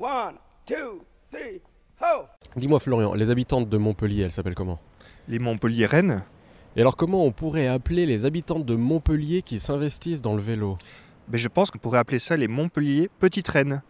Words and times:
One, 0.00 0.36
two, 0.64 1.02
three, 1.30 1.60
ho! 2.00 2.24
Dis-moi 2.56 2.80
Florian, 2.80 3.12
les 3.12 3.30
habitantes 3.30 3.68
de 3.68 3.76
Montpellier, 3.76 4.22
elles 4.22 4.30
s'appellent 4.32 4.54
comment? 4.54 4.78
Les 5.28 5.38
Montpellier 5.38 5.84
Rennes 5.84 6.24
Et 6.74 6.80
alors 6.80 6.96
comment 6.96 7.22
on 7.22 7.32
pourrait 7.32 7.66
appeler 7.66 8.06
les 8.06 8.24
habitantes 8.24 8.64
de 8.64 8.76
Montpellier 8.76 9.42
qui 9.42 9.60
s'investissent 9.60 10.22
dans 10.22 10.34
le 10.34 10.40
vélo? 10.40 10.78
Ben, 11.28 11.36
Je 11.36 11.48
pense 11.48 11.70
qu'on 11.70 11.78
pourrait 11.78 11.98
appeler 11.98 12.18
ça 12.18 12.38
les 12.38 12.48
Montpellier 12.48 13.10
Petites 13.18 13.48
Rennes. 13.48 13.82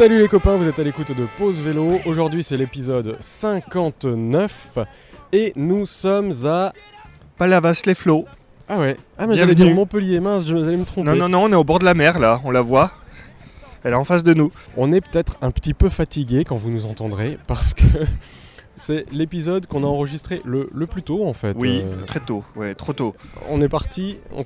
Salut 0.00 0.18
les 0.18 0.28
copains, 0.28 0.56
vous 0.56 0.66
êtes 0.66 0.78
à 0.78 0.82
l'écoute 0.82 1.12
de 1.14 1.26
Pause 1.36 1.60
Vélo. 1.60 2.00
Aujourd'hui 2.06 2.42
c'est 2.42 2.56
l'épisode 2.56 3.18
59 3.20 4.78
et 5.34 5.52
nous 5.56 5.84
sommes 5.84 6.32
à... 6.46 6.72
Palavas-les-Flots. 7.36 8.24
Ah 8.66 8.78
ouais, 8.78 8.96
ah 9.18 9.26
mais 9.26 9.36
j'allais 9.36 9.54
Bienvenue. 9.54 9.74
dire 9.74 9.76
Montpellier, 9.76 10.20
mince, 10.20 10.46
je 10.46 10.56
allais 10.56 10.78
me 10.78 10.86
tromper. 10.86 11.06
Non, 11.06 11.16
non, 11.16 11.28
non, 11.28 11.44
on 11.44 11.52
est 11.52 11.54
au 11.54 11.64
bord 11.64 11.80
de 11.80 11.84
la 11.84 11.92
mer 11.92 12.18
là, 12.18 12.40
on 12.46 12.50
la 12.50 12.62
voit. 12.62 12.92
Elle 13.84 13.92
est 13.92 13.96
en 13.96 14.04
face 14.04 14.22
de 14.22 14.32
nous. 14.32 14.50
On 14.78 14.90
est 14.90 15.02
peut-être 15.02 15.36
un 15.42 15.50
petit 15.50 15.74
peu 15.74 15.90
fatigué 15.90 16.44
quand 16.46 16.56
vous 16.56 16.70
nous 16.70 16.86
entendrez 16.86 17.36
parce 17.46 17.74
que 17.74 17.84
c'est 18.80 19.04
l'épisode 19.12 19.66
qu'on 19.66 19.84
a 19.84 19.86
enregistré 19.86 20.40
le, 20.44 20.68
le 20.74 20.86
plus 20.86 21.02
tôt 21.02 21.26
en 21.26 21.32
fait. 21.34 21.54
Oui, 21.60 21.82
Euh, 21.84 22.04
très 22.06 22.20
tôt, 22.20 22.42
ouais, 22.56 22.74
trop 22.74 22.92
tôt. 22.92 23.14
on 23.50 23.60
est 23.60 23.68
parti. 23.68 24.16
On... 24.36 24.42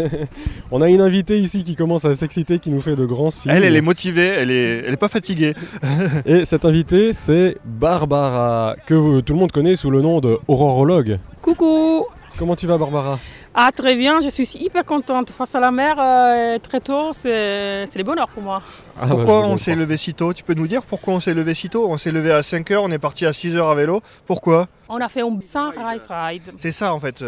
on 0.70 0.80
a 0.80 0.88
une 0.88 1.00
invitée 1.00 1.38
ici 1.38 1.62
qui 1.64 1.76
commence 1.76 2.04
à 2.04 2.14
s'exciter, 2.14 2.58
qui 2.58 2.70
nous 2.70 2.80
fait 2.80 2.96
de 2.96 3.04
grands 3.04 3.30
signes. 3.30 3.52
Elle, 3.52 3.64
elle 3.64 3.76
est 3.76 3.80
motivée, 3.82 4.26
elle 4.26 4.50
est, 4.50 4.82
elle 4.86 4.94
est 4.94 4.96
pas 4.98 5.08
fatiguée. 5.08 5.54
Et 6.26 6.44
cette 6.44 6.64
invitée, 6.64 7.12
c'est 7.12 7.56
Barbara, 7.64 8.76
que 8.86 9.20
tout 9.20 9.32
le 9.34 9.38
monde 9.38 9.52
connaît 9.52 9.76
sous 9.76 9.90
le 9.90 10.00
nom 10.00 10.20
de 10.20 10.38
Aurorologue. 10.48 11.18
Coucou 11.42 12.04
Comment 12.38 12.56
tu 12.56 12.66
vas, 12.66 12.76
Barbara? 12.78 13.18
Ah 13.58 13.70
très 13.74 13.94
bien, 13.94 14.20
je 14.20 14.28
suis 14.28 14.46
hyper 14.60 14.84
contente. 14.84 15.30
Face 15.30 15.54
à 15.54 15.60
la 15.60 15.70
mer, 15.70 15.96
euh, 15.98 16.58
très 16.58 16.78
tôt, 16.78 17.14
c'est 17.14 17.86
c'est 17.86 17.98
le 17.98 18.04
bonheur 18.04 18.28
pour 18.28 18.42
moi. 18.42 18.60
Ah, 18.94 19.06
bah, 19.06 19.14
Pourquoi 19.14 19.46
on 19.46 19.56
s'est 19.56 19.74
levé 19.74 19.96
si 19.96 20.12
tôt? 20.12 20.34
Tu 20.34 20.44
peux 20.44 20.52
nous 20.52 20.66
dire 20.66 20.84
pourquoi 20.84 21.14
on 21.14 21.20
s'est 21.20 21.32
levé 21.32 21.54
si 21.54 21.70
tôt? 21.70 21.86
On 21.90 21.96
s'est 21.96 22.12
levé 22.12 22.30
à 22.32 22.42
5h, 22.42 22.76
on 22.82 22.90
est 22.90 22.98
parti 22.98 23.24
à 23.24 23.30
6h 23.30 23.58
à 23.66 23.74
vélo. 23.74 24.02
Pourquoi? 24.26 24.68
On 24.90 25.00
a 25.00 25.08
fait 25.08 25.22
un 25.22 25.40
sunrise 25.40 26.06
ride. 26.10 26.52
C'est 26.56 26.70
ça 26.70 26.92
en 26.92 27.00
fait. 27.00 27.24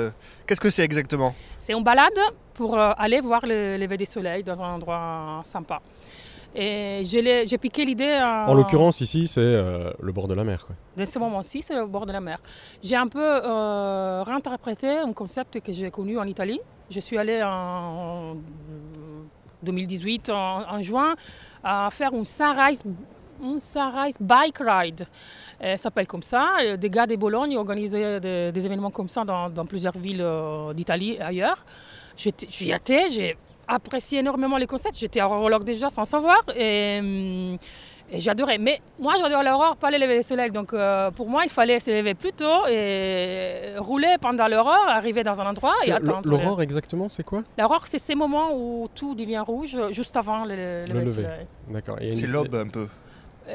Qu'est-ce 0.46 0.60
que 0.60 0.68
c'est 0.68 0.84
exactement? 0.84 1.34
C'est 1.58 1.72
une 1.72 1.82
balade 1.82 2.20
pour 2.52 2.76
euh, 2.76 2.92
aller 2.98 3.20
voir 3.20 3.46
le 3.46 3.78
lever 3.78 3.96
du 3.96 4.04
soleil 4.04 4.42
dans 4.42 4.62
un 4.62 4.70
endroit 4.74 5.40
sympa. 5.44 5.80
Et 6.54 7.02
j'ai 7.04 7.58
piqué 7.58 7.84
l'idée. 7.84 8.16
En 8.20 8.54
l'occurrence, 8.54 9.00
ici, 9.00 9.26
c'est 9.28 9.40
euh, 9.40 9.92
le 10.00 10.12
bord 10.12 10.28
de 10.28 10.34
la 10.34 10.44
mer. 10.44 10.66
quoi. 10.66 10.74
Dans 10.96 11.06
ce 11.06 11.18
moment-ci, 11.18 11.62
c'est 11.62 11.78
au 11.78 11.86
bord 11.86 12.06
de 12.06 12.12
la 12.12 12.20
mer. 12.20 12.38
J'ai 12.82 12.96
un 12.96 13.06
peu 13.06 13.20
euh, 13.22 14.22
réinterprété 14.26 14.88
un 14.98 15.12
concept 15.12 15.60
que 15.60 15.72
j'ai 15.72 15.90
connu 15.90 16.18
en 16.18 16.24
Italie. 16.24 16.60
Je 16.90 17.00
suis 17.00 17.18
allée 17.18 17.42
en 17.44 18.36
2018, 19.62 20.30
en, 20.30 20.68
en 20.70 20.82
juin, 20.82 21.14
à 21.62 21.88
faire 21.92 22.12
un 22.14 22.24
sunrise, 22.24 22.82
un 23.42 23.60
sunrise 23.60 24.16
bike 24.18 24.58
ride. 24.60 25.06
Ça 25.60 25.76
s'appelle 25.76 26.06
comme 26.06 26.22
ça. 26.22 26.50
Des 26.78 26.88
gars 26.90 27.06
de 27.06 27.16
Bologne 27.16 27.56
organisaient 27.56 28.20
des, 28.20 28.52
des 28.52 28.66
événements 28.66 28.90
comme 28.92 29.08
ça 29.08 29.24
dans, 29.24 29.50
dans 29.50 29.66
plusieurs 29.66 29.98
villes 29.98 30.22
euh, 30.22 30.72
d'Italie 30.72 31.14
et 31.14 31.20
ailleurs. 31.20 31.64
J'y 32.16 32.70
étais, 32.72 33.06
j'ai 33.08 33.36
apprécié 33.68 34.20
énormément 34.20 34.56
les 34.56 34.66
concepts. 34.66 34.96
J'étais 34.98 35.22
aurologue 35.22 35.64
déjà 35.64 35.88
sans 35.90 36.04
savoir. 36.04 36.42
Et, 36.56 36.98
hum, 37.00 37.58
et 38.10 38.20
j'adorais. 38.20 38.56
Mais 38.56 38.80
moi, 38.98 39.14
j'adore 39.20 39.42
l'aurore, 39.42 39.76
pas 39.76 39.90
les 39.90 39.98
lever 39.98 40.16
du 40.16 40.22
soleil. 40.22 40.50
Donc, 40.50 40.72
euh, 40.72 41.10
pour 41.10 41.28
moi, 41.28 41.42
il 41.44 41.50
fallait 41.50 41.78
se 41.78 41.90
lever 41.90 42.14
plus 42.14 42.32
tôt 42.32 42.66
et 42.66 43.74
rouler 43.76 44.14
pendant 44.20 44.48
l'aurore, 44.48 44.86
arriver 44.88 45.22
dans 45.22 45.38
un 45.42 45.46
endroit 45.50 45.74
et 45.84 45.92
attendre. 45.92 46.26
L'aurore, 46.28 46.62
exactement, 46.62 47.08
c'est 47.10 47.22
quoi? 47.22 47.42
L'aurore, 47.58 47.86
c'est 47.86 47.98
ces 47.98 48.14
moments 48.14 48.50
où 48.56 48.88
tout 48.94 49.14
devient 49.14 49.42
rouge, 49.46 49.78
juste 49.90 50.16
avant 50.16 50.44
le, 50.46 50.54
le 50.56 50.80
lever 50.80 50.92
du 50.92 50.98
lever. 51.00 51.12
soleil. 51.12 51.46
D'accord. 51.68 51.96
C'est 52.00 52.26
l'aube 52.26 52.54
un 52.54 52.68
peu. 52.68 52.88
Euh, 53.48 53.52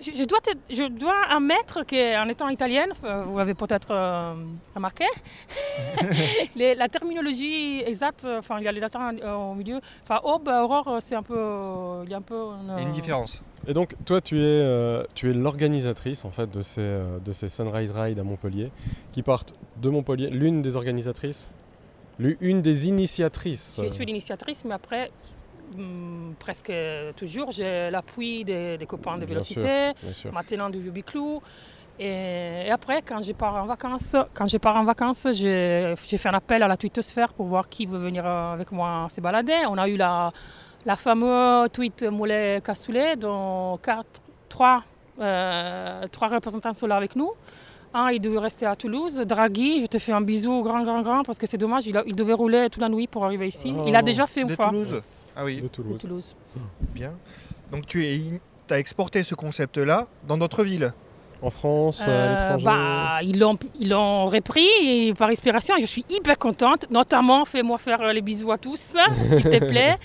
je, 0.00 0.24
dois 0.24 0.38
te- 0.40 0.56
je 0.72 0.84
dois 0.88 1.14
admettre 1.28 1.82
qu'en 1.84 2.28
étant 2.28 2.48
italienne, 2.48 2.90
euh, 3.04 3.22
vous 3.24 3.36
l'avez 3.38 3.54
peut-être 3.54 3.88
euh, 3.90 4.34
remarqué, 4.74 5.04
les- 6.54 6.74
la 6.74 6.88
terminologie 6.88 7.80
exacte, 7.84 8.26
enfin 8.38 8.58
il 8.58 8.64
y 8.64 8.68
a 8.68 8.72
les 8.72 8.80
latins 8.80 9.12
euh, 9.22 9.34
au 9.34 9.54
milieu, 9.54 9.80
enfin 10.02 10.20
aube, 10.24 10.48
aurore, 10.48 10.98
c'est 11.00 11.14
un 11.14 11.22
peu, 11.22 11.34
euh, 11.36 12.02
il 12.04 12.10
y 12.10 12.14
a 12.14 12.18
un 12.18 12.22
peu 12.22 12.34
une 12.62 12.70
euh, 12.70 12.90
différence. 12.92 13.42
Et 13.66 13.74
donc, 13.74 13.94
toi, 14.04 14.20
tu 14.20 14.36
es, 14.38 14.42
euh, 14.44 15.02
tu 15.14 15.30
es 15.30 15.32
l'organisatrice 15.32 16.24
en 16.24 16.30
fait 16.30 16.48
de 16.48 16.62
ces, 16.62 17.00
de 17.24 17.32
ces 17.32 17.48
Sunrise 17.48 17.90
Rides 17.90 18.18
à 18.20 18.22
Montpellier, 18.22 18.70
qui 19.12 19.22
partent 19.22 19.54
de 19.82 19.88
Montpellier. 19.90 20.28
L'une 20.30 20.62
des 20.62 20.76
organisatrices, 20.76 21.50
l'une 22.20 22.62
des 22.62 22.86
initiatrices. 22.88 23.80
Je 23.82 23.88
suis 23.88 24.04
l'initiatrice, 24.04 24.64
mais 24.64 24.74
après, 24.74 25.10
presque 26.38 26.72
toujours, 27.16 27.50
j'ai 27.50 27.90
l'appui 27.90 28.44
des, 28.44 28.76
des 28.78 28.86
copains 28.86 29.18
de. 29.18 29.24
Vélocité, 29.26 29.92
maintenant 30.32 30.70
du 30.70 30.78
Ubiclou. 30.78 31.40
Et, 31.98 32.64
et 32.66 32.70
après, 32.70 33.00
quand 33.02 33.22
je 33.22 33.32
pars 33.32 33.54
en 33.54 33.66
vacances, 33.66 34.14
quand 34.34 34.46
je 34.46 34.58
pars 34.58 34.76
en 34.76 34.84
vacances, 34.84 35.26
j'ai 35.32 35.94
fait 35.96 36.28
un 36.28 36.32
appel 36.32 36.62
à 36.62 36.68
la 36.68 36.76
twittosphère 36.76 37.32
pour 37.32 37.46
voir 37.46 37.68
qui 37.68 37.86
veut 37.86 37.98
venir 37.98 38.24
euh, 38.26 38.52
avec 38.52 38.70
moi 38.70 39.06
se 39.14 39.20
balader. 39.20 39.64
On 39.68 39.78
a 39.78 39.88
eu 39.88 39.96
la, 39.96 40.30
la 40.84 40.94
fameuse 40.96 41.70
tweet 41.72 42.02
Moulet 42.04 42.60
Cassoulet, 42.62 43.16
dont 43.16 43.78
quatre, 43.82 44.20
trois, 44.48 44.82
euh, 45.20 46.02
trois 46.12 46.28
représentants 46.28 46.74
sont 46.74 46.86
là 46.86 46.96
avec 46.96 47.16
nous. 47.16 47.30
Un, 47.94 48.10
il 48.10 48.20
devait 48.20 48.38
rester 48.40 48.66
à 48.66 48.76
Toulouse. 48.76 49.16
Draghi, 49.24 49.80
je 49.80 49.86
te 49.86 49.98
fais 49.98 50.12
un 50.12 50.20
bisou 50.20 50.60
grand, 50.62 50.82
grand, 50.82 51.00
grand, 51.00 51.22
parce 51.22 51.38
que 51.38 51.46
c'est 51.46 51.56
dommage, 51.56 51.86
il, 51.86 51.96
a- 51.96 52.02
il 52.06 52.14
devait 52.14 52.34
rouler 52.34 52.68
toute 52.70 52.82
la 52.82 52.90
nuit 52.90 53.06
pour 53.06 53.24
arriver 53.24 53.48
ici. 53.48 53.74
Il 53.86 53.96
a 53.96 54.00
Oh. 54.00 54.04
déjà 54.04 54.26
fait 54.26 54.42
une 54.42 54.48
De 54.48 54.54
fois. 54.54 54.66
Toulouse 54.68 55.00
Ah 55.36 55.44
oui, 55.44 55.56
De 55.56 55.62
De 55.62 55.68
Toulouse. 55.98 56.34
Bien. 56.94 57.12
Donc 57.70 57.86
tu 57.86 58.02
as 58.70 58.78
exporté 58.78 59.22
ce 59.22 59.34
concept-là 59.34 60.06
dans 60.26 60.38
d'autres 60.38 60.64
villes 60.64 60.92
En 61.42 61.50
France, 61.50 62.00
à 62.00 62.08
Euh, 62.08 62.30
l'étranger. 62.32 62.64
bah, 62.64 63.18
ils 63.22 63.38
l'ont 63.38 63.58
ils 63.78 63.90
l'ont 63.90 64.24
repris 64.24 64.66
et 64.82 65.12
par 65.12 65.28
inspiration 65.28 65.76
et 65.76 65.80
je 65.80 65.86
suis 65.86 66.04
hyper 66.08 66.38
contente. 66.38 66.86
Notamment, 66.90 67.44
fais-moi 67.44 67.76
faire 67.76 68.00
euh, 68.00 68.12
les 68.14 68.22
bisous 68.22 68.50
à 68.52 68.56
tous, 68.58 68.94
s'il 69.28 69.42
te 69.42 69.58
plaît. 69.72 69.96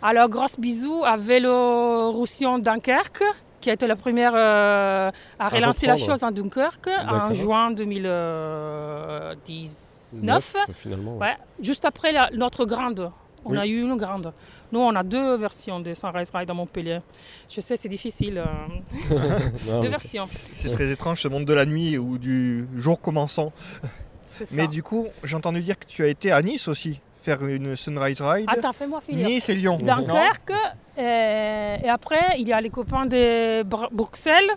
Alors, 0.00 0.28
gros 0.28 0.46
bisous 0.58 1.02
à 1.04 1.16
Vélo 1.16 2.12
Roussillon 2.12 2.60
Dunkerque, 2.60 3.24
qui 3.60 3.70
a 3.70 3.72
été 3.72 3.88
la 3.88 3.96
première 3.96 4.32
euh, 4.36 5.10
à 5.40 5.48
relancer 5.48 5.88
la 5.88 5.96
chose 5.96 6.22
en 6.22 6.30
Dunkerque 6.30 6.88
en 7.08 7.32
juin 7.32 7.72
2019. 7.72 10.22
Neuf, 10.22 10.54
finalement. 10.72 11.16
Ouais, 11.18 11.36
juste 11.60 11.84
après 11.84 12.12
la- 12.12 12.30
notre 12.32 12.64
grande. 12.64 13.10
On 13.46 13.52
Oui. 13.52 13.58
a 13.58 13.66
eu 13.66 13.80
une 13.80 13.96
grande. 13.96 14.32
Nous, 14.72 14.80
on 14.80 14.94
a 14.94 15.02
deux 15.02 15.36
versions 15.36 15.78
de 15.80 15.94
Sunrise 15.94 16.30
Ride 16.34 16.50
à 16.50 16.54
Montpellier. 16.54 16.98
Je 17.48 17.60
sais, 17.60 17.76
c'est 17.76 17.88
difficile. 17.88 18.38
euh, 18.38 19.16
Non, 19.68 19.80
deux 19.80 19.88
versions. 19.88 20.26
C'est 20.52 20.72
très 20.72 20.90
étrange 20.90 21.20
ce 21.22 21.28
monde 21.28 21.44
de 21.44 21.54
la 21.54 21.64
nuit 21.64 21.96
ou 21.96 22.18
du 22.18 22.66
jour 22.76 23.00
commençant. 23.00 23.52
Mais 24.52 24.66
du 24.68 24.82
coup, 24.82 25.06
j'ai 25.24 25.36
entendu 25.36 25.62
dire 25.62 25.78
que 25.78 25.86
tu 25.86 26.02
as 26.02 26.08
été 26.08 26.30
à 26.32 26.42
Nice 26.42 26.68
aussi, 26.68 27.00
faire 27.22 27.44
une 27.46 27.74
Sunrise 27.76 28.20
Ride. 28.20 28.46
Attends, 28.48 28.72
fais-moi 28.72 29.00
finir. 29.00 29.26
Nice 29.26 29.48
et 29.48 29.54
Lyon. 29.54 29.78
Dunkerque. 29.80 30.52
euh, 30.98 31.76
et 31.82 31.88
après, 31.88 32.38
il 32.38 32.46
y 32.48 32.52
a 32.52 32.60
les 32.60 32.70
copains 32.70 33.06
de 33.06 33.62
Br- 33.62 33.88
Bruxelles, 33.92 34.50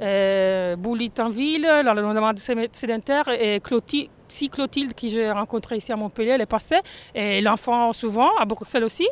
euh, 0.00 0.76
Boulitanville, 0.76 1.62
la 1.62 1.94
demande 1.94 2.38
sédentaire 2.38 3.28
et 3.28 3.60
Clotilde, 3.60 4.10
si 4.28 4.50
Clotilde, 4.50 4.94
qui 4.94 5.08
j'ai 5.08 5.30
rencontrée 5.30 5.76
ici 5.76 5.92
à 5.92 5.96
Montpellier, 5.96 6.30
elle 6.30 6.40
est 6.40 6.46
passée. 6.46 6.80
Et 7.14 7.40
l'enfant 7.40 7.92
souvent, 7.92 8.30
à 8.38 8.44
Bruxelles 8.44 8.84
aussi. 8.84 9.08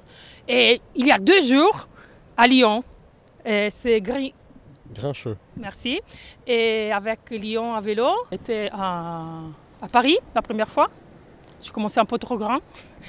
Et 0.49 0.81
il 0.95 1.06
y 1.06 1.12
a 1.12 1.19
deux 1.19 1.41
jours, 1.41 1.89
à 2.37 2.47
Lyon, 2.47 2.83
c'est 3.45 4.00
gris. 4.00 4.34
Grincheux. 4.93 5.37
Merci. 5.56 6.00
Et 6.47 6.93
avec 6.93 7.31
Lyon 7.31 7.75
à 7.75 7.81
vélo, 7.81 8.09
j'étais 8.31 8.69
à, 8.72 9.22
à 9.81 9.89
Paris 9.89 10.19
la 10.34 10.42
première 10.42 10.69
fois. 10.69 10.89
Je 11.65 11.72
commençais 11.72 11.99
un 11.99 12.05
peu 12.05 12.19
trop 12.19 12.37
grand. 12.37 12.59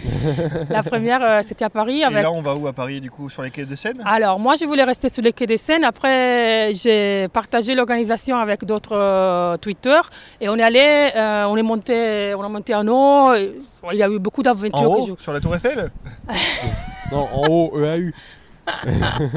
la 0.70 0.82
première, 0.82 1.22
euh, 1.22 1.42
c'était 1.46 1.66
à 1.66 1.70
Paris. 1.70 2.00
Et 2.00 2.04
Avec... 2.06 2.24
là, 2.24 2.32
on 2.32 2.42
va 2.42 2.56
où 2.56 2.68
à 2.68 2.74
Paris 2.74 3.02
du 3.02 3.12
coup 3.12 3.30
Sur 3.30 3.42
les 3.42 3.52
quais 3.52 3.66
de 3.66 3.76
Seine? 3.76 4.02
Alors, 4.06 4.40
moi, 4.40 4.54
je 4.60 4.66
voulais 4.66 4.84
rester 4.84 5.10
sur 5.10 5.22
les 5.22 5.34
quais 5.34 5.46
des 5.46 5.58
Seines. 5.58 5.84
Après, 5.84 6.72
j'ai 6.74 7.28
partagé 7.34 7.76
l'organisation 7.76 8.38
avec 8.38 8.64
d'autres 8.64 8.96
euh, 8.98 9.58
Twitter. 9.58 10.00
Et 10.40 10.48
on 10.48 10.56
est 10.56 10.64
allé, 10.64 11.12
euh, 11.16 11.46
on 11.46 11.58
est 11.58 11.64
monté, 11.64 12.34
on 12.38 12.44
a 12.44 12.50
monté 12.50 12.74
en 12.74 12.88
haut. 12.88 13.34
Et, 13.34 13.58
Il 13.92 13.98
y 13.98 14.04
a 14.04 14.10
eu 14.10 14.20
beaucoup 14.20 14.42
En 14.42 14.46
d'aventures. 14.46 14.80
que 14.80 14.86
haut, 15.12 15.16
je- 15.18 15.24
sur 15.24 15.34
la 15.34 15.42
Tour 15.42 15.56
Eiffel? 15.56 15.92
Non, 17.12 17.28
en 17.32 17.48
haut, 17.48 17.72
EAU. 17.80 18.12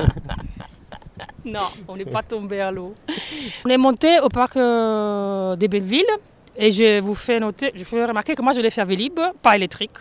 Non, 1.44 1.60
on 1.86 1.96
n'est 1.96 2.04
pas 2.04 2.22
tombé 2.22 2.60
à 2.60 2.70
l'eau. 2.70 2.94
On 3.64 3.70
est 3.70 3.76
monté 3.76 4.20
au 4.20 4.28
parc 4.28 4.56
euh, 4.56 5.56
des 5.56 5.68
Belleville. 5.68 6.04
Et 6.60 6.70
je 6.72 7.00
vous 7.00 7.14
fais 7.14 7.38
noter, 7.38 7.70
je 7.74 7.80
vous 7.84 7.90
fais 7.90 8.04
remarquer 8.04 8.34
que 8.34 8.42
moi, 8.42 8.52
je 8.52 8.60
l'ai 8.60 8.70
fait 8.70 8.80
à 8.80 8.84
Vélib, 8.84 9.18
pas 9.40 9.54
électrique. 9.56 9.92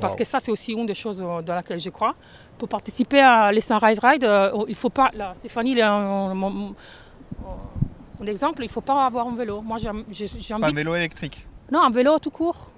Parce 0.00 0.14
Wow. 0.14 0.18
que 0.18 0.24
ça, 0.24 0.40
c'est 0.40 0.50
aussi 0.50 0.72
une 0.72 0.86
des 0.86 0.94
choses 0.94 1.22
euh, 1.22 1.40
dans 1.42 1.54
laquelle 1.54 1.78
je 1.78 1.90
crois. 1.90 2.14
Pour 2.58 2.68
participer 2.68 3.20
à 3.20 3.52
les 3.52 3.60
Sunrise 3.60 4.00
Ride, 4.02 4.24
euh, 4.24 4.50
il 4.66 4.74
faut 4.74 4.88
pas. 4.90 5.10
Là, 5.14 5.32
Stéphanie, 5.36 5.80
en- 5.82 6.74
Un 8.22 8.26
exemple, 8.26 8.62
il 8.62 8.66
ne 8.66 8.70
faut 8.70 8.80
pas 8.82 9.06
avoir 9.06 9.26
un 9.26 9.34
vélo. 9.34 9.62
Moi, 9.62 9.78
j'ai 9.78 9.88
envie 9.88 10.60
Pas 10.60 10.66
un 10.68 10.72
vélo 10.72 10.94
électrique. 10.94 11.46
Non, 11.72 11.82
un 11.84 11.90
vélo 11.90 12.18
tout 12.18 12.30
court. 12.30 12.70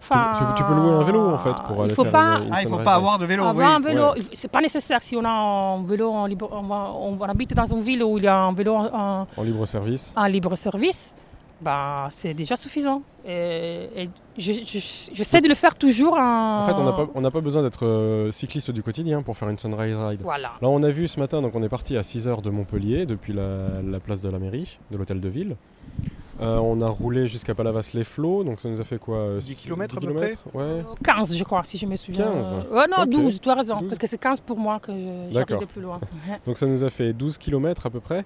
Tu 0.00 0.08
peux- 0.10 0.14
tu, 0.38 0.44
peux- 0.44 0.54
tu 0.58 0.64
peux 0.64 0.74
louer 0.74 0.92
un 0.92 1.02
vélo 1.02 1.28
en 1.30 1.38
fait 1.38 1.54
pour 1.66 1.76
il 1.78 1.82
aller 1.84 1.94
faut 1.94 2.02
faire 2.02 2.12
pas 2.12 2.36
une, 2.38 2.48
une 2.48 2.52
Ah, 2.52 2.62
il 2.62 2.68
faut 2.68 2.76
pas 2.78 2.94
avoir 2.94 3.18
de 3.18 3.24
vélo. 3.24 3.44
avoir 3.44 3.66
oui. 3.70 3.74
un 3.76 3.80
vélo. 3.80 4.12
ouais. 4.12 4.20
C'est 4.34 4.50
pas 4.50 4.60
nécessaire 4.60 5.00
si 5.00 5.16
on 5.16 5.24
a 5.24 5.30
un 5.30 5.82
vélo 5.84 6.10
en 6.10 6.26
libre. 6.26 6.50
On, 6.52 6.60
va- 6.62 6.90
on- 6.94 7.16
on 7.18 7.22
habite 7.22 7.54
dans 7.54 7.64
une 7.64 7.80
ville 7.80 8.02
où 8.04 8.18
il 8.18 8.24
y 8.24 8.26
a 8.26 8.36
un 8.36 8.52
vélo 8.52 8.74
en, 8.74 9.26
en 9.34 9.42
libre 9.42 9.64
service. 9.64 10.12
en 10.14 10.26
libre 10.26 10.54
service. 10.56 11.16
Bah, 11.60 12.08
c'est 12.10 12.34
déjà 12.34 12.56
suffisant. 12.56 13.02
Et, 13.26 13.88
et 13.96 14.08
je- 14.36 14.52
je- 14.52 15.10
j'essaie 15.14 15.40
de 15.40 15.48
le 15.48 15.54
faire 15.54 15.76
toujours 15.76 16.14
en. 16.18 16.60
En 16.60 16.62
fait, 16.64 16.72
on 16.72 17.20
n'a 17.20 17.30
pas, 17.30 17.30
pas 17.30 17.40
besoin 17.40 17.62
d'être 17.62 17.86
euh, 17.86 18.30
cycliste 18.30 18.70
du 18.70 18.82
quotidien 18.82 19.22
pour 19.22 19.36
faire 19.36 19.48
une 19.48 19.58
sunrise 19.58 19.96
ride. 19.96 20.20
Voilà. 20.22 20.52
Là, 20.60 20.68
on 20.68 20.82
a 20.82 20.90
vu 20.90 21.08
ce 21.08 21.18
matin, 21.20 21.40
donc 21.40 21.54
on 21.54 21.62
est 21.62 21.68
parti 21.68 21.96
à 21.96 22.02
6h 22.02 22.42
de 22.42 22.50
Montpellier, 22.50 23.06
depuis 23.06 23.32
la, 23.32 23.80
la 23.82 24.00
place 24.00 24.20
de 24.20 24.28
la 24.28 24.38
mairie, 24.38 24.78
de 24.90 24.98
l'hôtel 24.98 25.20
de 25.20 25.28
ville. 25.28 25.56
Euh, 26.40 26.56
on 26.58 26.80
a 26.82 26.88
roulé 26.88 27.28
jusqu'à 27.28 27.54
Palavas-les-Flots, 27.54 28.42
donc 28.42 28.58
ça 28.58 28.68
nous 28.68 28.80
a 28.80 28.84
fait 28.84 28.98
quoi 28.98 29.18
euh, 29.30 29.38
10 29.38 29.44
six- 29.46 29.62
kilomètres 29.62 29.96
à 29.96 30.00
peu 30.00 30.08
kilomètres 30.08 30.44
Ouais. 30.52 30.82
15, 31.04 31.36
je 31.36 31.44
crois, 31.44 31.62
si 31.62 31.78
je 31.78 31.86
me 31.86 31.94
souviens. 31.94 32.24
15? 32.24 32.54
Euh, 32.54 32.74
ouais, 32.76 32.86
non, 32.88 33.02
Ok. 33.04 33.08
12, 33.10 33.40
tu 33.40 33.48
as 33.50 33.54
raison. 33.54 33.78
12. 33.78 33.88
Parce 33.88 33.98
que 33.98 34.06
c'est 34.08 34.18
15 34.18 34.40
pour 34.40 34.58
moi 34.58 34.80
que 34.80 34.90
j'arrive 35.30 35.58
de 35.60 35.64
plus 35.64 35.80
loin. 35.80 36.00
Donc 36.46 36.58
ça 36.58 36.66
nous 36.66 36.82
a 36.82 36.90
fait 36.90 37.12
12 37.12 37.38
km 37.38 37.86
à 37.86 37.90
peu 37.90 38.00
près. 38.00 38.24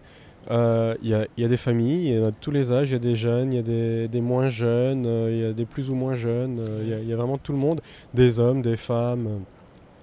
Euh, 0.50 0.94
Il 1.02 1.10
y, 1.10 1.14
a, 1.14 1.26
il 1.36 1.42
y 1.42 1.44
a 1.44 1.48
des 1.48 1.58
familles, 1.58 2.08
il 2.08 2.14
y 2.18 2.18
en 2.18 2.28
a 2.28 2.30
de 2.30 2.36
tous 2.40 2.50
les 2.50 2.72
âges, 2.72 2.88
il 2.88 2.92
y 2.92 2.96
a 2.96 2.98
des 2.98 3.14
jeunes, 3.16 3.52
il 3.52 3.56
y 3.56 3.58
a 3.58 3.62
des, 3.62 4.08
des 4.08 4.20
moins 4.22 4.48
jeunes, 4.48 5.04
euh, 5.06 5.28
il 5.30 5.38
y 5.40 5.44
a 5.44 5.52
des 5.52 5.66
plus 5.66 5.90
ou 5.90 5.94
moins 5.94 6.14
jeunes, 6.14 6.60
euh, 6.60 6.80
il 6.82 6.88
y 6.88 6.94
a- 6.94 7.00
il 7.00 7.08
y, 7.08 7.12
a 7.12 7.16
vraiment 7.16 7.36
tout 7.36 7.52
le 7.52 7.58
monde, 7.58 7.82
des 8.14 8.40
hommes, 8.40 8.62
des 8.62 8.78
femmes. 8.78 9.28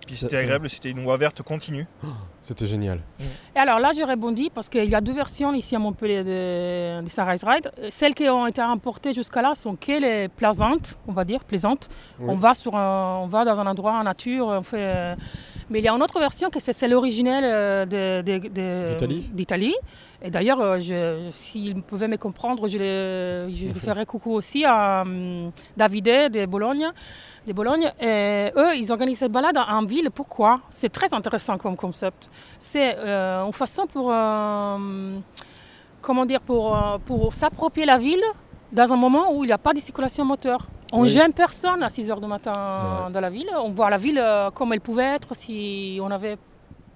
Puis 0.06 0.16
c'était 0.16 0.38
agréable, 0.38 0.70
c'était 0.70 0.92
une 0.92 1.04
voie 1.04 1.18
verte 1.18 1.42
continue. 1.42 1.88
C'était 2.42 2.68
génial. 2.68 3.00
Et 3.56 3.60
alors 3.60 3.80
là, 3.80 3.90
je 3.98 4.04
rebondis 4.04 4.52
parce 4.54 4.70
qu'il 4.70 4.88
y 4.90 4.94
a 4.94 5.02
deux 5.02 5.14
versions 5.14 5.52
ici 5.54 5.76
à 5.76 5.80
Montpellier 5.80 6.24
de, 6.24 7.02
de 7.04 7.10
Sunrise 7.10 7.44
Ride. 7.44 7.72
Celles 7.90 8.14
qui 8.14 8.30
ont 8.30 8.46
été 8.46 8.62
importées 8.62 9.14
jusqu'à 9.14 9.42
là 9.42 9.56
sont 9.56 9.76
que 9.76 10.00
les 10.00 10.28
plaisantes, 10.28 11.00
on 11.08 11.12
va 11.12 11.24
dire, 11.26 11.44
plaisantes. 11.44 11.90
Oui. 12.20 12.28
On, 12.30 12.36
va 12.36 12.54
sur 12.54 12.76
un- 12.76 13.20
on 13.24 13.28
va 13.28 13.46
dans 13.46 13.60
un 13.60 13.66
endroit 13.66 13.94
en 13.94 14.04
nature, 14.04 14.46
on 14.48 14.62
fait... 14.62 14.78
euh, 14.80 15.16
Mais 15.72 15.80
il 15.80 15.86
y 15.86 15.88
a 15.88 15.94
une 15.94 16.04
autre 16.04 16.20
version 16.20 16.50
que 16.52 16.60
c'est 16.60 16.74
celle 16.74 16.94
originelle 16.94 17.44
euh, 17.46 18.22
D'Italie 18.22 19.30
d'Italie. 19.34 19.76
Et 20.22 20.30
d'ailleurs, 20.32 20.60
euh, 20.62 20.80
je- 20.80 21.30
s'ils 21.32 21.82
pouvaient 21.82 22.08
me 22.08 22.18
comprendre, 22.18 22.68
je, 22.68 22.78
les- 22.78 23.54
je 23.54 23.66
lui 23.74 23.80
ferai 23.80 24.06
coucou 24.06 24.32
aussi 24.34 24.66
à 24.66 25.02
hum, 25.02 25.52
Davide 25.78 26.32
de 26.32 26.46
Bologne. 26.46 26.88
De 27.48 27.54
Bologne. 27.54 27.92
Et 28.02 28.52
eux, 28.58 28.76
ils 28.76 28.92
organisent 28.92 29.20
cette 29.20 29.32
balade 29.32 29.58
en 29.58 29.84
ville. 29.86 29.95
Pourquoi? 30.14 30.60
C'est 30.70 30.90
très 30.90 31.14
intéressant 31.14 31.58
comme 31.58 31.76
concept. 31.76 32.30
C'est 32.60 32.96
euh, 32.98 33.44
une 33.46 33.54
façon 33.54 33.86
pour, 33.88 34.12
euh, 34.12 35.20
comment 36.02 36.26
dire, 36.26 36.42
pour, 36.42 36.76
euh, 36.76 36.98
pour 37.06 37.34
s'approprier 37.34 37.86
la 37.86 37.98
ville 37.98 38.24
dans 38.72 38.92
un 38.92 38.96
moment 38.96 39.32
où 39.34 39.44
il 39.44 39.48
n'y 39.48 39.54
a 39.54 39.58
pas 39.58 39.74
de 39.74 39.80
circulation 39.80 40.26
moteur. 40.26 40.68
On 40.94 41.00
ne 41.00 41.04
Oui. 41.04 41.10
gêne 41.10 41.34
personne 41.34 41.82
à 41.84 41.90
6 41.90 42.10
heures 42.12 42.22
du 42.22 42.28
matin 42.28 43.10
dans 43.12 43.20
la 43.22 43.30
ville. 43.30 43.50
On 43.64 43.70
voit 43.72 43.90
la 43.90 43.98
ville 43.98 44.20
euh, 44.20 44.52
comme 44.52 44.72
elle 44.74 44.82
pouvait 44.82 45.16
être 45.16 45.36
si 45.36 46.00
on 46.02 46.08
n'avait 46.10 46.38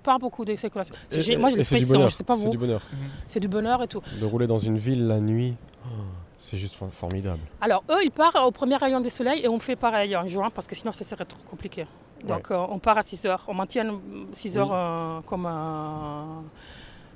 pas 0.04 0.18
beaucoup 0.18 0.46
de 0.46 0.56
circulation. 0.56 0.96
Et- 1.12 1.38
Moi, 1.38 1.50
j'ai 1.50 1.58
l'impression, 1.58 2.08
je 2.08 2.14
sais 2.16 2.24
pas 2.24 2.36
C'est 2.36 2.50
du 2.50 2.58
bonheur. 2.58 2.82
c'est 3.28 3.40
du 3.40 3.48
bonheur 3.48 3.82
et 3.84 3.88
tout. 3.88 4.02
De 4.22 4.26
rouler 4.26 4.48
dans 4.48 4.60
une 4.60 4.78
ville 4.78 5.06
la 5.08 5.20
nuit, 5.20 5.56
oh, 5.86 5.90
c'est 6.38 6.56
juste 6.58 6.76
for- 6.76 6.92
formidable. 6.92 7.40
Alors, 7.60 7.84
eux, 7.90 8.00
ils 8.04 8.12
partent 8.12 8.38
au 8.38 8.52
premier 8.52 8.78
rayon 8.78 9.02
du 9.02 9.10
soleil 9.10 9.42
et 9.44 9.50
on 9.50 9.60
fait 9.60 9.76
pareil 9.76 10.16
en 10.16 10.26
juin 10.28 10.50
parce 10.54 10.68
que 10.68 10.76
sinon, 10.76 10.94
ça 10.94 11.04
serait 11.04 11.26
trop 11.26 11.40
compliqué. 11.50 11.86
Donc, 12.24 12.52
euh, 12.52 12.58
on 12.70 12.80
part 12.80 12.98
à 12.98 13.02
6 13.02 13.26
heures. 13.26 13.44
On 13.48 13.54
maintient 13.54 13.86
6 14.34 14.58
heures 14.58 14.68
Oui. 14.70 14.76
euh, 14.76 15.20
comme, 15.26 15.46
euh, 15.46 16.42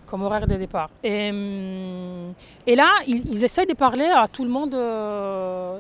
comme 0.06 0.24
horaire 0.24 0.48
de 0.48 0.56
départ. 0.56 0.90
Et, 1.04 1.30
hum, 1.30 2.34
et 2.66 2.76
là, 2.76 2.90
ils, 3.08 3.24
ils 3.30 3.44
essayent 3.44 3.66
de 3.68 3.74
parler 3.74 4.06
à 4.06 4.28
tout 4.28 4.44
le 4.44 4.50
monde. 4.50 4.74
euh, 4.76 5.80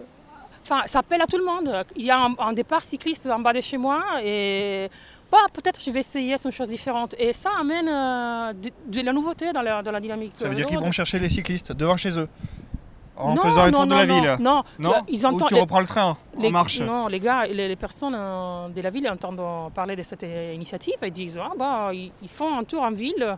Enfin, 0.65 0.81
ça 0.85 0.99
appelle 0.99 1.21
à 1.21 1.25
tout 1.27 1.37
le 1.37 1.43
monde. 1.43 1.83
Il 1.97 2.05
y 2.05 2.09
a 2.11 2.17
un, 2.19 2.35
un 2.39 2.53
départ 2.53 2.81
cycliste 2.83 3.27
en 3.27 3.39
bas 3.39 3.51
de 3.51 3.59
chez 3.59 3.77
moi 3.77 4.01
et 4.23 4.87
bah, 5.29 5.39
peut-être 5.51 5.81
je 5.83 5.91
vais 5.91 5.99
essayer 5.99 6.35
une 6.45 6.51
chose 6.51 6.69
différente. 6.69 7.15
Et 7.19 7.33
ça 7.33 7.49
amène 7.59 7.89
euh, 7.89 8.53
de, 8.53 8.69
de 8.87 9.01
la 9.05 9.11
nouveauté 9.11 9.51
dans 9.51 9.61
la, 9.61 9.81
dans 9.83 9.91
la 9.91 9.99
dynamique. 9.99 10.31
Ça 10.37 10.47
veut 10.47 10.55
dire 10.55 10.65
qu'ils 10.65 10.79
vont 10.79 10.89
chercher 10.91 11.19
les 11.19 11.27
cyclistes 11.29 11.73
devant 11.73 11.97
chez 11.97 12.17
eux. 12.17 12.29
En 13.15 13.35
Non, 13.35 13.41
faisant 13.43 13.63
un 13.65 13.71
tour 13.71 13.83
de 13.85 13.89
non, 13.89 13.97
la 13.97 14.05
non, 14.07 14.15
ville. 14.21 14.35
Non, 14.39 14.63
Non 14.79 14.93
ils 15.07 15.23
Ou 15.23 15.29
entendent. 15.29 15.47
tu 15.49 15.53
les- 15.53 15.61
reprends 15.61 15.79
le 15.81 15.85
train 15.85 16.17
les- 16.39 16.47
en 16.47 16.51
marche. 16.51 16.79
Non, 16.81 17.07
les 17.07 17.19
gars, 17.19 17.45
les, 17.45 17.67
les 17.67 17.75
personnes 17.75 18.15
euh, 18.17 18.69
de 18.69 18.81
la 18.81 18.89
ville 18.89 19.07
entendent 19.09 19.71
parler 19.73 19.95
de 19.95 20.01
cette 20.03 20.23
euh, 20.23 20.51
initiative 20.53 20.95
et 21.03 21.11
disent 21.11 21.39
ah, 21.41 21.51
bah, 21.57 21.89
ils, 21.93 22.11
ils 22.23 22.29
font 22.29 22.57
un 22.57 22.63
tour 22.63 22.81
en 22.81 22.91
ville 22.91 23.37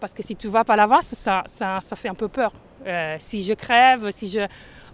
parce 0.00 0.12
que 0.12 0.22
si 0.22 0.34
tu 0.34 0.48
vas 0.48 0.64
pas 0.64 0.74
là-bas, 0.76 1.00
ça, 1.02 1.44
ça, 1.46 1.78
ça 1.80 1.96
fait 1.96 2.08
un 2.08 2.14
peu 2.14 2.26
peur. 2.28 2.52
Euh, 2.84 3.16
si 3.20 3.42
je 3.42 3.54
crève, 3.54 4.10
si 4.10 4.28
je. 4.28 4.40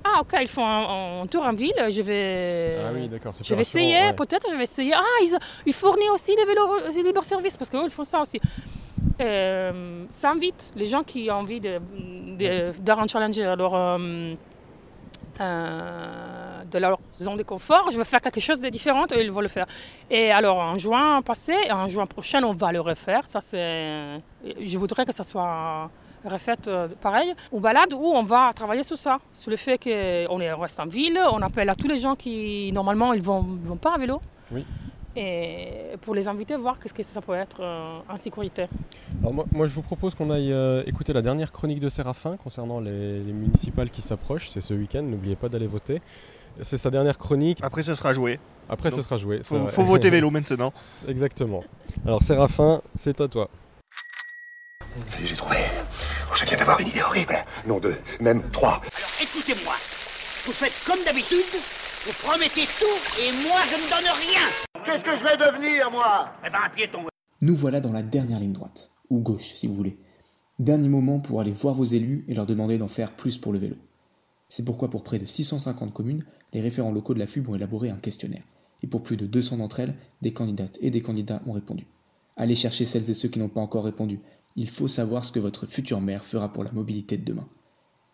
Ah, 0.04 0.20
ok, 0.20 0.36
ils 0.40 0.46
font 0.48 0.64
un, 0.66 1.22
un 1.22 1.26
tour 1.26 1.42
en 1.44 1.52
ville, 1.54 1.74
je 1.90 2.02
vais. 2.02 2.78
ah 2.86 2.90
oui, 2.94 3.08
d'accord, 3.08 3.34
c'est 3.34 3.44
Je 3.46 3.54
vais 3.54 3.62
essayer, 3.62 3.94
ouais. 3.96 4.12
peut-être 4.12 4.46
je 4.50 4.54
vais 4.56 4.62
essayer. 4.64 4.92
Ah, 4.94 5.02
ils, 5.22 5.36
ils 5.66 5.72
fournissent 5.72 6.10
aussi 6.10 6.36
des 6.36 6.44
vélos 6.44 6.68
euh, 6.86 7.02
libre 7.02 7.24
service 7.24 7.56
parce 7.56 7.70
qu'eux, 7.70 7.80
ils 7.84 7.90
font 7.90 8.04
ça 8.04 8.20
aussi. 8.20 8.38
Euh, 9.20 10.04
ça 10.10 10.30
invite 10.30 10.72
les 10.76 10.86
gens 10.86 11.02
qui 11.02 11.28
ont 11.30 11.34
envie 11.36 11.60
de, 11.60 11.80
de, 12.38 12.90
un 12.92 13.06
challenge 13.06 13.38
leur, 13.38 13.74
euh, 13.74 14.34
euh, 15.40 16.62
de 16.70 16.78
leur 16.78 16.98
zone 17.14 17.36
de 17.36 17.42
confort. 17.42 17.90
Je 17.90 17.98
veux 17.98 18.04
faire 18.04 18.20
quelque 18.20 18.40
chose 18.40 18.60
de 18.60 18.68
différent 18.68 19.06
et 19.14 19.22
ils 19.22 19.30
vont 19.30 19.40
le 19.40 19.48
faire. 19.48 19.66
Et 20.10 20.30
alors, 20.30 20.58
en 20.58 20.76
juin 20.78 21.22
passé, 21.22 21.54
en 21.70 21.88
juin 21.88 22.06
prochain, 22.06 22.42
on 22.42 22.52
va 22.52 22.72
le 22.72 22.80
refaire. 22.80 23.26
Ça. 23.26 23.40
Je 23.50 24.78
voudrais 24.78 25.04
que 25.04 25.12
ça 25.12 25.22
soit 25.22 25.90
refait 26.24 26.56
euh, 26.66 26.88
pareil. 27.00 27.34
Une 27.52 27.60
balade 27.60 27.92
où 27.94 28.04
on 28.04 28.24
va 28.24 28.50
travailler 28.54 28.82
sur 28.82 28.96
ça, 28.96 29.18
sur 29.32 29.50
le 29.50 29.56
fait 29.56 29.78
qu'on 29.78 30.40
est- 30.40 30.52
on 30.52 30.58
reste 30.60 30.80
en 30.80 30.86
ville, 30.86 31.18
on 31.32 31.40
appelle 31.42 31.68
à 31.68 31.76
tous 31.76 31.86
les 31.88 31.98
gens 31.98 32.16
qui, 32.16 32.72
normalement, 32.72 33.12
ils 33.12 33.20
ne 33.20 33.24
vont, 33.24 33.40
vont 33.62 33.76
pas 33.76 33.94
à 33.94 33.98
vélo. 33.98 34.20
Oui. 34.50 34.64
Et 35.20 35.96
pour 36.02 36.14
les 36.14 36.28
inviter, 36.28 36.54
voir 36.54 36.78
qu'est-ce 36.78 36.94
que 36.94 37.02
ça 37.02 37.20
peut 37.20 37.34
être 37.34 37.60
euh, 37.60 37.98
en 38.08 38.16
sécurité. 38.16 38.66
Alors 39.20 39.34
moi, 39.34 39.44
moi, 39.50 39.66
je 39.66 39.74
vous 39.74 39.82
propose 39.82 40.14
qu'on 40.14 40.30
aille 40.30 40.52
euh, 40.52 40.84
écouter 40.86 41.12
la 41.12 41.22
dernière 41.22 41.50
chronique 41.50 41.80
de 41.80 41.88
Séraphin 41.88 42.36
concernant 42.36 42.78
les, 42.78 43.18
les 43.24 43.32
municipales 43.32 43.90
qui 43.90 44.00
s'approchent. 44.00 44.48
C'est 44.48 44.60
ce 44.60 44.74
week-end, 44.74 45.02
n'oubliez 45.02 45.34
pas 45.34 45.48
d'aller 45.48 45.66
voter. 45.66 46.00
C'est 46.62 46.76
sa 46.76 46.90
dernière 46.90 47.18
chronique. 47.18 47.58
Après, 47.62 47.82
ça 47.82 47.96
sera 47.96 48.12
joué. 48.12 48.38
Après, 48.68 48.92
ce 48.92 49.02
sera 49.02 49.16
joué. 49.16 49.40
Faut, 49.42 49.66
faut 49.66 49.82
voter 49.82 50.10
vélo 50.16 50.30
maintenant. 50.30 50.72
Exactement. 51.08 51.64
Alors 52.06 52.22
Séraphin, 52.22 52.80
c'est 52.94 53.20
à 53.20 53.26
toi. 53.26 53.48
Ça 55.06 55.18
y 55.18 55.24
est, 55.24 55.26
j'ai 55.26 55.36
trouvé. 55.36 55.56
Oh, 56.30 56.34
je 56.36 56.44
viens 56.44 56.56
d'avoir 56.58 56.78
une 56.78 56.88
idée 56.88 57.02
horrible. 57.02 57.36
Non, 57.66 57.80
deux, 57.80 57.96
même 58.20 58.42
trois. 58.50 58.80
Alors 58.96 59.10
écoutez-moi, 59.20 59.74
vous 60.46 60.52
faites 60.52 60.72
comme 60.86 61.02
d'habitude, 61.04 61.44
vous 62.06 62.12
promettez 62.22 62.66
tout 62.78 63.20
et 63.20 63.32
moi 63.42 63.60
je 63.68 63.76
ne 63.76 63.90
donne 63.90 64.10
rien. 64.20 64.84
Qu'est-ce 64.84 65.04
que 65.04 65.16
je 65.18 65.24
vais 65.24 65.36
devenir, 65.36 65.90
moi? 65.90 66.30
Eh 66.46 66.50
ben 66.50 66.58
un 66.64 66.70
piéton. 66.70 67.00
Nous 67.40 67.54
voilà 67.54 67.80
dans 67.80 67.92
la 67.92 68.02
dernière 68.02 68.40
ligne 68.40 68.52
droite, 68.52 68.90
ou 69.10 69.20
gauche 69.20 69.52
si 69.54 69.66
vous 69.66 69.74
voulez. 69.74 69.98
Dernier 70.58 70.88
moment 70.88 71.20
pour 71.20 71.40
aller 71.40 71.52
voir 71.52 71.74
vos 71.74 71.84
élus 71.84 72.24
et 72.28 72.34
leur 72.34 72.46
demander 72.46 72.78
d'en 72.78 72.88
faire 72.88 73.12
plus 73.12 73.38
pour 73.38 73.52
le 73.52 73.58
vélo. 73.58 73.76
C'est 74.48 74.64
pourquoi 74.64 74.88
pour 74.88 75.04
près 75.04 75.18
de 75.18 75.26
650 75.26 75.92
communes, 75.92 76.24
les 76.52 76.60
référents 76.60 76.90
locaux 76.92 77.14
de 77.14 77.18
la 77.18 77.26
FUB 77.26 77.48
ont 77.48 77.54
élaboré 77.54 77.90
un 77.90 77.96
questionnaire. 77.96 78.42
Et 78.82 78.86
pour 78.86 79.02
plus 79.02 79.16
de 79.16 79.26
200 79.26 79.58
d'entre 79.58 79.80
elles, 79.80 79.94
des 80.22 80.32
candidates 80.32 80.78
et 80.80 80.90
des 80.90 81.02
candidats 81.02 81.42
ont 81.46 81.52
répondu. 81.52 81.86
Allez 82.36 82.54
chercher 82.54 82.86
celles 82.86 83.10
et 83.10 83.14
ceux 83.14 83.28
qui 83.28 83.38
n'ont 83.38 83.48
pas 83.48 83.60
encore 83.60 83.84
répondu. 83.84 84.20
Il 84.56 84.70
faut 84.70 84.88
savoir 84.88 85.24
ce 85.24 85.32
que 85.32 85.40
votre 85.40 85.66
futur 85.66 86.00
maire 86.00 86.24
fera 86.24 86.52
pour 86.52 86.64
la 86.64 86.72
mobilité 86.72 87.16
de 87.16 87.24
demain. 87.24 87.46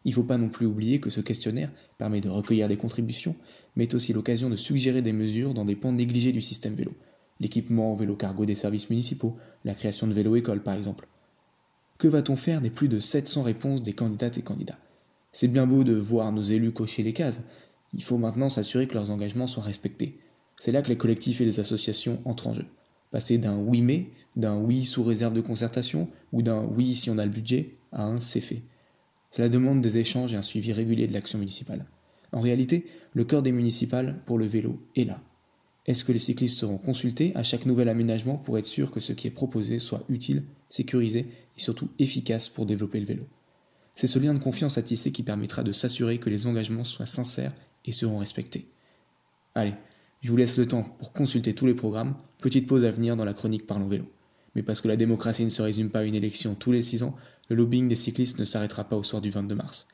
Il 0.05 0.11
ne 0.11 0.15
faut 0.15 0.23
pas 0.23 0.39
non 0.39 0.49
plus 0.49 0.67
oublier 0.67 1.01
que 1.01 1.11
ce 1.11 1.21
questionnaire 1.21 1.71
permet 1.99 2.21
de 2.21 2.29
recueillir 2.29 2.69
des 2.69 2.77
contributions, 2.77 3.37
mais 3.75 3.85
est 3.85 3.95
aussi 3.95 4.13
l'occasion 4.13 4.51
de 4.51 4.57
suggérer 4.57 5.03
des 5.03 5.13
mesures 5.13 5.55
dans 5.55 5.65
des 5.65 5.77
points 5.77 5.93
négligés 5.93 6.33
du 6.33 6.43
système 6.43 6.75
vélo. 6.75 6.93
L'équipement 7.41 7.93
en 7.93 7.97
vélo 7.97 8.15
cargo 8.15 8.45
des 8.45 8.55
services 8.55 8.91
municipaux, 8.91 9.37
la 9.65 9.75
création 9.75 10.07
de 10.07 10.13
vélo-écoles 10.13 10.63
par 10.63 10.75
exemple. 10.75 11.09
Que 11.99 12.09
va-t-on 12.09 12.37
faire 12.37 12.61
des 12.61 12.71
plus 12.71 12.89
de 12.89 12.99
700 12.99 13.43
réponses 13.43 13.83
des 13.83 13.93
candidates 13.93 14.39
et 14.39 14.43
candidats? 14.43 14.79
C'est 15.33 15.49
bien 15.49 15.67
beau 15.67 15.85
de 15.85 15.95
voir 15.95 16.33
nos 16.33 16.43
élus 16.43 16.73
cocher 16.73 17.03
les 17.03 17.13
cases. 17.13 17.43
Il 17.93 18.03
faut 18.03 18.19
maintenant 18.19 18.49
s'assurer 18.49 18.87
que 18.87 18.95
leurs 18.95 19.11
engagements 19.11 19.47
soient 19.47 19.63
respectés. 19.63 20.19
C'est 20.61 20.73
là 20.73 20.83
que 20.83 20.89
les 20.89 20.97
collectifs 20.97 21.41
et 21.41 21.45
les 21.45 21.61
associations 21.61 22.21
entrent 22.25 22.49
en 22.49 22.55
jeu. 22.55 22.67
Passer 23.11 23.39
d'un 23.39 23.59
oui 23.59 23.81
mais, 23.81 24.11
d'un 24.37 24.59
oui 24.59 24.85
sous 24.85 25.03
réserve 25.03 25.35
de 25.35 25.41
concertation, 25.41 26.09
ou 26.33 26.43
d'un 26.43 26.63
oui 26.63 26.95
si 26.95 27.11
on 27.11 27.19
a 27.19 27.25
le 27.25 27.31
budget, 27.31 27.77
à 27.93 28.05
un 28.05 28.21
c'est 28.21 28.41
fait. 28.41 28.63
Cela 29.35 29.49
demande 29.49 29.81
des 29.81 29.99
échanges 29.99 30.33
et 30.33 30.37
un 30.37 30.43
suivi 30.43 30.73
régulier 30.73 31.09
de 31.09 31.13
l'action 31.13 31.41
municipale. 31.41 31.87
En 32.31 32.39
réalité, 32.39 32.87
le 33.15 33.25
cœur 33.25 33.43
des 33.43 33.51
municipales 33.51 34.21
pour 34.27 34.39
le 34.39 34.47
vélo 34.47 34.81
est 34.95 35.03
là. 35.03 35.21
Est-ce 35.87 36.05
que 36.05 36.13
les 36.13 36.21
cyclistes 36.21 36.57
seront 36.57 36.79
consultés 36.79 37.33
à 37.35 37.43
chaque 37.43 37.67
nouvel 37.67 37.89
aménagement 37.89 38.37
pour 38.37 38.59
être 38.59 38.67
sûr 38.67 38.93
que 38.93 39.01
ce 39.01 39.13
qui 39.13 39.27
est 39.27 39.33
proposé 39.33 39.81
soit 39.81 40.05
utile, 40.09 40.45
sécurisé 40.69 41.27
et 41.57 41.61
surtout 41.61 41.89
efficace 41.99 42.49
pour 42.49 42.65
développer 42.65 43.01
le 43.01 43.07
vélo? 43.07 43.25
C'est 43.97 44.07
ce 44.07 44.21
lien 44.21 44.35
de 44.35 44.39
confiance 44.39 44.79
à 44.79 44.83
tisser 44.83 45.11
qui 45.11 45.25
permettra 45.25 45.65
de 45.65 45.73
s'assurer 45.73 46.19
que 46.19 46.31
les 46.31 46.47
engagements 46.47 46.85
soient 46.85 47.05
sincères 47.05 47.55
et 47.85 47.91
seront 47.91 48.19
respectés. 48.19 48.69
Allez, 49.57 49.75
je 50.21 50.31
vous 50.31 50.37
laisse 50.37 50.57
le 50.57 50.67
temps 50.67 50.85
pour 50.85 51.13
consulter 51.13 51.55
tous 51.55 51.67
les 51.67 51.75
programmes, 51.75 52.15
petite 52.39 52.69
pause 52.69 52.85
à 52.85 52.93
venir 52.93 53.17
dans 53.17 53.25
la 53.25 53.35
chronique 53.35 53.67
Parlons 53.67 53.89
Vélo. 53.89 54.05
Mais 54.55 54.63
parce 54.63 54.81
que 54.81 54.87
la 54.87 54.97
démocratie 54.97 55.45
ne 55.45 55.51
se 55.51 55.63
résume 55.63 55.91
pas 55.91 56.01
à 56.01 56.05
une 56.05 56.15
élection 56.15 56.55
tous 56.55 56.71
les 56.71 56.83
six 56.83 57.03
ans, 57.03 57.17
Le 57.51 57.57
lobbying 57.57 57.89
des 57.89 57.97
cyclistes 57.97 58.39
ne 58.39 58.45
s'arrêtera 58.45 58.85
pas 58.85 58.97
au 58.97 59.03
soir 59.03 59.21
du 59.21 59.31
22 59.31 59.55
mars. 59.55 59.87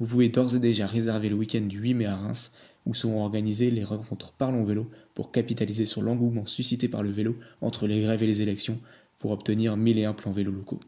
Vous 0.00 0.06
pouvez 0.06 0.28
d'ores 0.28 0.54
et 0.56 0.58
déjà 0.58 0.86
réserver 0.86 1.28
le 1.28 1.36
week-end 1.36 1.60
du 1.60 1.78
8 1.78 1.94
mai 1.94 2.06
à 2.06 2.16
Reims, 2.16 2.52
où 2.86 2.94
seront 2.94 3.22
organisées 3.22 3.70
les 3.70 3.84
rencontres 3.84 4.32
Parlons 4.32 4.64
Vélo 4.64 4.90
pour 5.14 5.30
capitaliser 5.30 5.84
sur 5.84 6.02
l'engouement 6.02 6.46
suscité 6.46 6.88
par 6.88 7.02
le 7.02 7.10
vélo 7.10 7.36
entre 7.60 7.86
les 7.86 8.00
grèves 8.00 8.22
et 8.22 8.26
les 8.26 8.42
élections 8.42 8.78
pour 9.18 9.30
obtenir 9.30 9.76
1001 9.76 10.12
plans 10.14 10.32
vélo 10.32 10.50
locaux. 10.50 10.80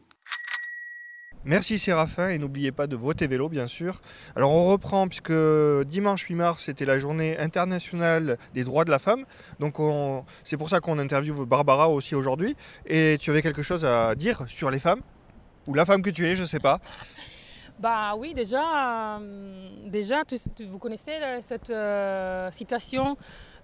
Merci 1.45 1.79
Séraphin 1.79 2.29
et 2.29 2.39
n'oubliez 2.39 2.71
pas 2.73 2.87
de 2.87 2.95
voter 2.97 3.27
vélo 3.27 3.47
bien 3.47 3.67
sûr. 3.67 4.01
Alors 4.35 4.51
on 4.51 4.67
reprend 4.67 5.07
puisque 5.07 5.31
dimanche 5.87 6.23
8 6.23 6.35
mars 6.35 6.63
c'était 6.65 6.85
la 6.85 6.99
journée 6.99 7.37
internationale 7.39 8.37
des 8.53 8.63
droits 8.65 8.83
de 8.83 8.91
la 8.91 8.99
femme. 8.99 9.23
Donc 9.59 9.79
on- 9.79 10.25
c'est 10.43 10.57
pour 10.57 10.69
ça 10.69 10.81
qu'on 10.81 10.99
interviewe 10.99 11.45
Barbara 11.45 11.89
aussi 11.89 12.15
aujourd'hui. 12.15 12.55
Et 12.85 13.17
tu 13.21 13.29
avais 13.31 13.41
quelque 13.41 13.61
chose 13.63 13.85
à 13.85 14.13
dire 14.15 14.43
sur 14.49 14.69
les 14.71 14.79
femmes? 14.79 15.01
Ou 15.67 15.73
la 15.73 15.85
femme 15.85 16.01
que 16.01 16.09
tu 16.09 16.25
es, 16.25 16.35
je 16.35 16.45
sais 16.45 16.59
pas. 16.59 16.79
Bah 17.79 18.15
oui, 18.17 18.33
déjà, 18.33 19.17
euh, 19.19 19.69
déjà 19.85 20.23
tu- 20.25 20.37
tu- 20.55 20.65
vous 20.65 20.79
connaissez 20.79 21.11
euh, 21.21 21.37
cette 21.41 21.69
euh, 21.69 22.49
citation 22.51 23.15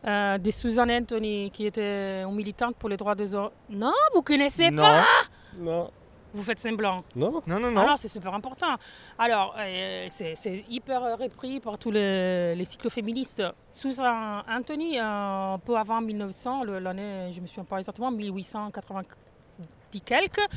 euh, 0.05 0.37
de 0.37 0.51
Susan 0.51 0.87
Anthony 0.87 1.49
qui 1.49 1.65
était 1.65 2.21
une 2.21 2.35
militante 2.35 2.75
pour 2.75 2.89
les 2.89 2.97
droits 2.97 3.15
des 3.15 3.33
hommes. 3.33 3.49
Non, 3.69 3.93
vous 4.13 4.21
connaissez 4.21 4.69
non. 4.69 4.83
pas 4.83 5.05
Non. 5.57 5.89
Vous 6.35 6.43
faites 6.43 6.59
semblant. 6.59 7.03
Non 7.15 7.41
Non, 7.47 7.59
non, 7.59 7.71
non. 7.71 7.81
Alors 7.81 7.97
c'est 7.97 8.07
super 8.07 8.33
important. 8.33 8.75
Alors 9.17 9.55
euh, 9.59 10.05
c'est 10.09 10.63
hyper 10.69 11.01
repris 11.19 11.59
par 11.59 11.77
tous 11.79 11.89
les, 11.91 12.53
les 12.55 12.65
cycloféministes. 12.65 13.41
Susan 13.71 14.41
Anthony, 14.47 14.99
un 14.99 15.59
peu 15.63 15.75
avant 15.77 16.01
1900, 16.01 16.63
le- 16.65 16.79
l'année, 16.79 17.31
je 17.31 17.39
me 17.41 17.47
souviens 17.47 17.63
pas 17.65 17.77
exactement, 17.77 18.11
1890 19.93 20.01
quelques, 20.01 20.47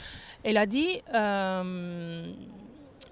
elle 0.42 0.56
a 0.56 0.66
dit 0.66 1.02
euh, 1.14 2.32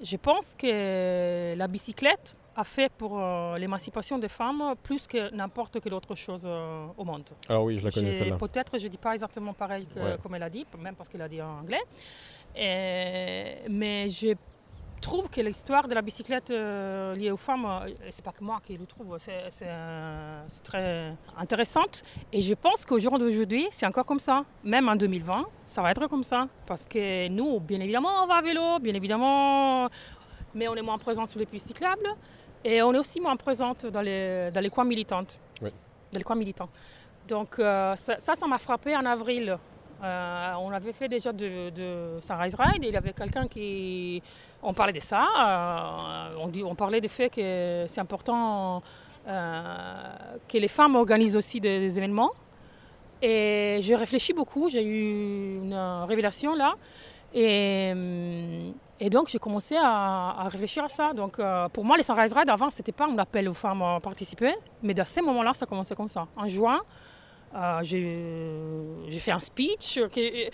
Je 0.02 0.16
pense 0.16 0.54
que 0.54 1.54
la 1.57 1.66
bicyclette 1.69 2.37
a 2.57 2.62
fait 2.64 2.90
pour 2.93 3.19
euh, 3.21 3.57
l'émancipation 3.59 4.16
des 4.19 4.28
femmes 4.28 4.75
plus 4.83 5.07
que 5.09 5.35
n'importe 5.35 5.81
quelle 5.81 5.95
autre 5.95 6.14
chose 6.14 6.45
euh, 6.47 6.87
au 6.97 7.04
monde. 7.04 7.25
Alors 7.49 7.64
oui, 7.64 7.78
je 7.78 7.85
la 7.85 7.90
connais 7.90 8.12
celle-là. 8.12 8.37
Peut-être 8.37 8.78
je 8.78 8.85
ne 8.85 8.88
dis 8.88 8.99
pas 8.99 9.12
exactement 9.12 9.52
pareil 9.52 9.87
que, 9.87 9.99
Ouais. 9.99 10.16
comme 10.23 10.35
elle 10.37 10.43
a 10.45 10.50
dit, 10.50 10.64
même 10.78 10.95
parce 10.95 11.09
qu'elle 11.09 11.23
a 11.23 11.28
dit 11.28 11.43
en 11.43 11.59
anglais. 11.61 11.83
Et- 12.57 13.69
mais 13.69 14.09
je 14.09 14.35
trouve 15.05 15.29
que 15.31 15.41
l'histoire 15.41 15.87
de 15.87 15.95
la 15.95 16.03
bicyclette 16.03 16.51
euh, 16.51 17.15
liée 17.15 17.31
aux 17.31 17.37
femmes, 17.37 17.65
euh, 17.67 17.91
c'est 18.11 18.25
pas 18.25 18.33
que 18.33 18.43
moi 18.43 18.61
qui 18.65 18.77
le 18.77 18.87
trouve, 18.87 19.17
c'est 19.19 19.45
c'est, 19.49 19.67
euh, 19.69 20.43
c'est 20.49 20.63
très 20.63 21.15
intéressante. 21.37 22.03
Et 22.33 22.41
je 22.41 22.55
pense 22.55 22.85
qu'au 22.85 22.99
jour 22.99 23.19
d'aujourd'hui, 23.19 23.69
c'est 23.71 23.87
encore 23.87 24.07
comme 24.07 24.19
ça. 24.19 24.45
Même 24.63 24.89
en 24.89 24.97
2020, 24.97 25.47
ça 25.67 25.83
va 25.83 25.91
être 25.91 26.07
comme 26.09 26.25
ça. 26.25 26.49
Parce 26.67 26.87
que 26.87 27.29
nous, 27.29 27.61
bien 27.61 27.81
évidemment, 27.81 28.23
on 28.23 28.27
va 28.27 28.37
à 28.37 28.43
vélo, 28.43 28.79
bien 28.81 28.95
évidemment, 28.95 29.89
mais 30.55 30.67
on 30.69 30.75
est 30.75 30.83
moins 30.83 30.99
présent 30.99 31.27
sur 31.27 31.39
les 31.39 31.47
pistes 31.47 31.69
cyclables. 31.69 32.09
Et 32.65 32.81
on 32.83 32.95
est 32.95 32.99
aussi 32.99 33.21
moins 33.21 33.37
présente 33.37 33.87
dans 33.87 34.01
les, 34.01 34.51
dans 34.53 34.61
les 34.61 34.71
coins 34.71 34.85
militantes. 34.85 35.39
Oui. 35.61 35.71
Dans 36.13 36.19
les 36.19 36.25
coins 36.25 36.37
militants. 36.37 36.71
Donc 37.29 37.59
euh, 37.59 37.95
ça, 37.97 38.19
ça 38.19 38.35
ça 38.35 38.47
m'a 38.47 38.59
frappé 38.59 38.97
en 38.97 39.05
avril. 39.05 39.59
Euh, 40.03 40.53
on 40.61 40.71
avait 40.71 40.93
fait 40.93 41.09
déjà 41.09 41.33
de, 41.33 41.71
de 41.71 42.21
Sunrise 42.21 42.57
Ride 42.59 42.85
et 42.85 42.89
il 42.89 42.95
y 42.95 42.97
avait 42.97 43.13
quelqu'un 43.13 43.47
qui... 43.47 44.23
On 44.63 44.75
parlait 44.75 44.93
de 44.93 45.01
ça, 45.01 45.27
euh, 45.39 46.37
on, 46.41 46.49
dit, 46.49 46.63
on 46.65 46.75
parlait 46.75 47.01
du 47.01 47.09
fait 47.09 47.29
que 47.29 47.85
c'est 47.87 48.01
important 48.01 48.83
euh, 49.29 49.63
que 50.49 50.59
les 50.59 50.69
femmes 50.69 50.97
organisent 50.97 51.37
aussi 51.37 51.61
des, 51.61 51.99
événements. 51.99 52.31
Et 53.23 53.79
j'ai 53.81 53.95
réfléchi 53.95 54.33
beaucoup, 54.33 54.69
j'ai 54.69 54.83
eu 54.83 55.57
une 55.63 55.75
révélation 56.07 56.55
là. 56.55 56.75
Et, 57.35 57.93
donc 59.11 59.29
j'ai 59.29 59.39
commencé 59.39 59.77
à, 59.77 60.35
à 60.39 60.49
réfléchir 60.49 60.85
à 60.85 60.89
ça. 60.89 61.13
Donc 61.13 61.41
pour 61.73 61.85
moi, 61.85 61.97
les 61.97 62.03
Sunrise 62.03 62.33
Ride 62.33 62.49
avant, 62.49 62.71
c'était 62.71 62.93
pas 62.93 63.07
un 63.07 63.19
appel 63.19 63.49
aux 63.49 63.55
femmes 63.55 63.83
à 63.83 64.01
participer, 64.01 64.55
mais 64.83 64.95
dans 64.95 65.05
ces 65.05 65.21
moments-là, 65.21 65.53
ça 65.55 65.67
commençait 65.67 65.95
comme 65.95 66.09
ça. 66.09 66.27
En 66.37 66.49
juin, 66.49 66.81
euh, 67.55 67.79
j'ai 67.83 69.11
j'ai 69.11 69.21
fait 69.21 69.31
un 69.33 69.41
speech. 69.41 70.01
que- 70.13 70.51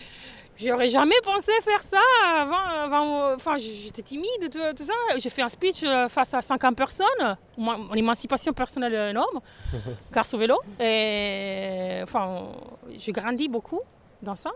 J'aurais 0.63 0.89
jamais 0.89 1.15
pensé 1.25 1.53
faire 1.63 1.81
ça 1.83 2.01
avant. 2.37 2.59
avant- 2.85 3.35
enfin, 3.35 3.57
j'étais 3.57 4.03
timide, 4.03 4.51
tout, 4.53 4.59
tout 4.77 4.85
ça. 4.85 4.93
J'ai 5.17 5.31
fait 5.31 5.41
un 5.41 5.49
speech 5.49 5.83
euh, 5.85 6.07
face 6.11 6.35
à 6.35 6.43
50 6.43 6.77
personnes. 6.77 7.37
Mon, 7.57 7.95
émancipation 7.95 8.53
personnelle 8.53 8.93
est 8.93 9.11
énorme, 9.11 9.41
grâce 10.13 10.35
au 10.35 10.39
vélo. 10.39 10.59
Et 10.79 12.01
enfin, 12.03 12.49
j'ai 12.99 13.13
grandi 13.13 13.49
beaucoup 13.49 13.81
dans 14.21 14.37
ça. 14.37 14.51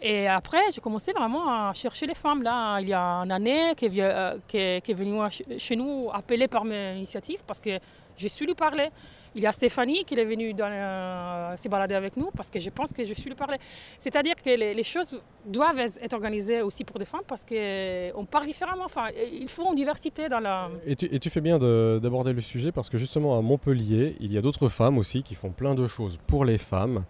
Et 0.00 0.28
après, 0.28 0.70
j'ai 0.72 0.80
commencé 0.80 1.12
vraiment 1.12 1.48
à 1.50 1.74
chercher 1.74 2.06
les 2.06 2.14
femmes. 2.14 2.44
Là, 2.44 2.78
il 2.80 2.88
y 2.88 2.94
a 2.94 3.02
une 3.24 3.32
année, 3.32 3.74
qui 3.76 3.86
est, 3.86 3.90
euh, 4.00 4.38
qui 4.46 4.58
est, 4.58 4.80
qui 4.84 4.92
est 4.92 4.94
venue 4.94 5.18
chez 5.58 5.74
nous, 5.74 6.08
appelée 6.14 6.46
par 6.46 6.64
mes 6.64 6.94
initiatives, 6.98 7.42
parce 7.44 7.58
que 7.58 7.80
je 8.16 8.28
suis 8.28 8.46
lui 8.46 8.54
parler. 8.54 8.90
Il 9.34 9.42
y 9.42 9.46
a 9.46 9.52
Stéphanie 9.52 10.04
qui 10.04 10.14
est 10.14 10.24
venue 10.24 10.54
dans, 10.54 10.70
euh, 10.70 11.56
se 11.56 11.68
balader 11.68 11.94
avec 11.94 12.16
nous, 12.16 12.30
parce 12.36 12.50
que 12.50 12.58
je 12.60 12.70
pense 12.70 12.92
que 12.92 13.04
je 13.04 13.14
suis 13.14 13.28
lui 13.28 13.36
parler. 13.36 13.58
C'est-à-dire 13.98 14.34
que 14.36 14.50
les, 14.50 14.74
les 14.74 14.82
choses 14.82 15.20
doivent 15.46 15.78
être 15.78 16.14
organisées 16.14 16.62
aussi 16.62 16.84
pour 16.84 16.98
des 16.98 17.04
femmes, 17.04 17.22
parce 17.26 17.44
qu'on 17.44 18.24
parle 18.24 18.46
différemment. 18.46 18.84
Enfin, 18.84 19.06
il 19.32 19.48
faut 19.48 19.68
une 19.70 19.76
diversité 19.76 20.28
dans 20.28 20.40
la... 20.40 20.70
Et 20.86 20.96
tu, 20.96 21.06
et 21.06 21.18
tu 21.18 21.30
fais 21.30 21.40
bien 21.40 21.58
de- 21.58 21.98
d'aborder 22.02 22.32
le 22.32 22.40
sujet 22.40 22.72
parce 22.72 22.88
que 22.90 22.98
justement 22.98 23.38
à 23.38 23.42
Montpellier, 23.42 24.16
il 24.20 24.32
y 24.32 24.38
a 24.38 24.40
d'autres 24.40 24.68
femmes 24.68 24.98
aussi 24.98 25.22
qui 25.22 25.34
font 25.34 25.50
plein 25.50 25.74
de 25.74 25.86
choses 25.86 26.18
pour 26.26 26.44
les 26.44 26.58
femmes, 26.58 27.00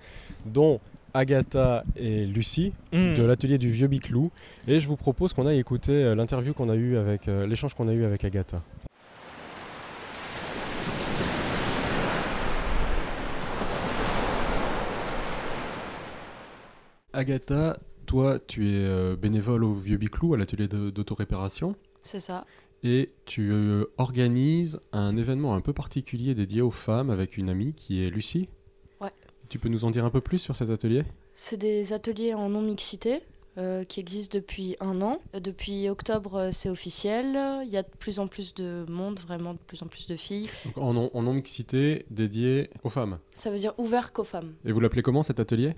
dont 0.45 0.81
Agatha 1.15 1.85
et 1.97 2.27
Lucie 2.27 2.73
Hmm. 2.93 3.15
de 3.15 3.23
l'atelier 3.23 3.59
du 3.59 3.71
Vieux 3.71 3.87
Biclou. 3.87 4.31
Et 4.67 4.81
je 4.81 4.87
vous 4.87 4.97
propose 4.97 5.33
qu'on 5.35 5.47
aille 5.47 5.59
écouter 5.59 5.93
euh, 5.93 6.15
l'interview 6.15 6.53
qu'on 6.55 6.69
a 6.69 6.75
eu 6.75 6.97
avec 6.97 7.29
euh, 7.29 7.47
l'échange 7.47 7.75
qu'on 7.75 7.89
a 7.89 7.93
eu 7.93 8.05
avec 8.05 8.25
Agatha. 8.25 8.63
Agatha, 17.19 17.77
toi, 18.07 18.39
tu 18.39 18.69
es 18.69 18.77
euh, 18.77 19.17
bénévole 19.17 19.65
au 19.65 19.75
Vieux 19.75 19.97
Biclou, 19.97 20.35
à 20.35 20.37
l'atelier 20.37 20.69
d'autoréparation. 20.69 21.75
C'est 22.01 22.21
ça. 22.21 22.47
Et 22.85 23.11
tu 23.25 23.51
euh, 23.51 23.87
organises 23.99 24.79
un 24.93 25.17
événement 25.17 25.57
un 25.57 25.61
peu 25.61 25.73
particulier 25.73 26.37
dédié 26.37 26.63
aux 26.63 26.71
femmes 26.71 27.11
avec 27.11 27.37
une 27.37 27.51
amie 27.51 27.75
qui 27.75 28.05
est 28.05 28.09
Lucie. 28.09 28.49
Ouais. 29.01 29.11
Tu 29.49 29.59
peux 29.59 29.69
nous 29.69 29.85
en 29.85 29.91
dire 29.91 30.05
un 30.05 30.11
peu 30.11 30.21
plus 30.21 30.39
sur 30.39 30.55
cet 30.55 30.71
atelier? 30.71 31.03
C'est 31.35 31.57
des 31.57 31.93
ateliers 31.93 32.35
en 32.35 32.51
non-mixité 32.51 33.19
euh, 33.57 33.83
qui 33.83 33.99
existent 33.99 34.39
depuis 34.39 34.77
un 34.79 35.03
an. 35.03 35.19
Depuis 35.43 35.89
octobre, 35.89 36.51
c'est 36.53 36.71
officiel. 36.71 37.37
Il 37.65 37.69
y 37.69 37.77
a 37.77 37.83
de 37.83 37.91
plus 37.99 38.21
en 38.21 38.29
plus 38.29 38.55
de 38.55 38.87
monde, 38.89 39.19
vraiment 39.19 39.55
de 39.55 39.59
plus 39.67 39.83
en 39.83 39.87
plus 39.87 40.07
de 40.07 40.15
filles. 40.15 40.49
Donc, 40.67 40.79
en, 40.79 40.93
non- 40.95 41.11
en 41.13 41.23
non-mixité 41.23 42.07
dédié 42.11 42.71
aux 42.85 42.91
femmes. 42.91 43.19
Ça 43.35 43.51
veut 43.51 43.59
dire 43.59 43.75
ouvert 43.77 44.13
qu'aux 44.13 44.23
femmes. 44.23 44.55
Et 44.65 44.71
vous 44.71 44.79
l'appelez 44.79 45.03
comment 45.03 45.25
cet 45.25 45.41
atelier? 45.41 45.75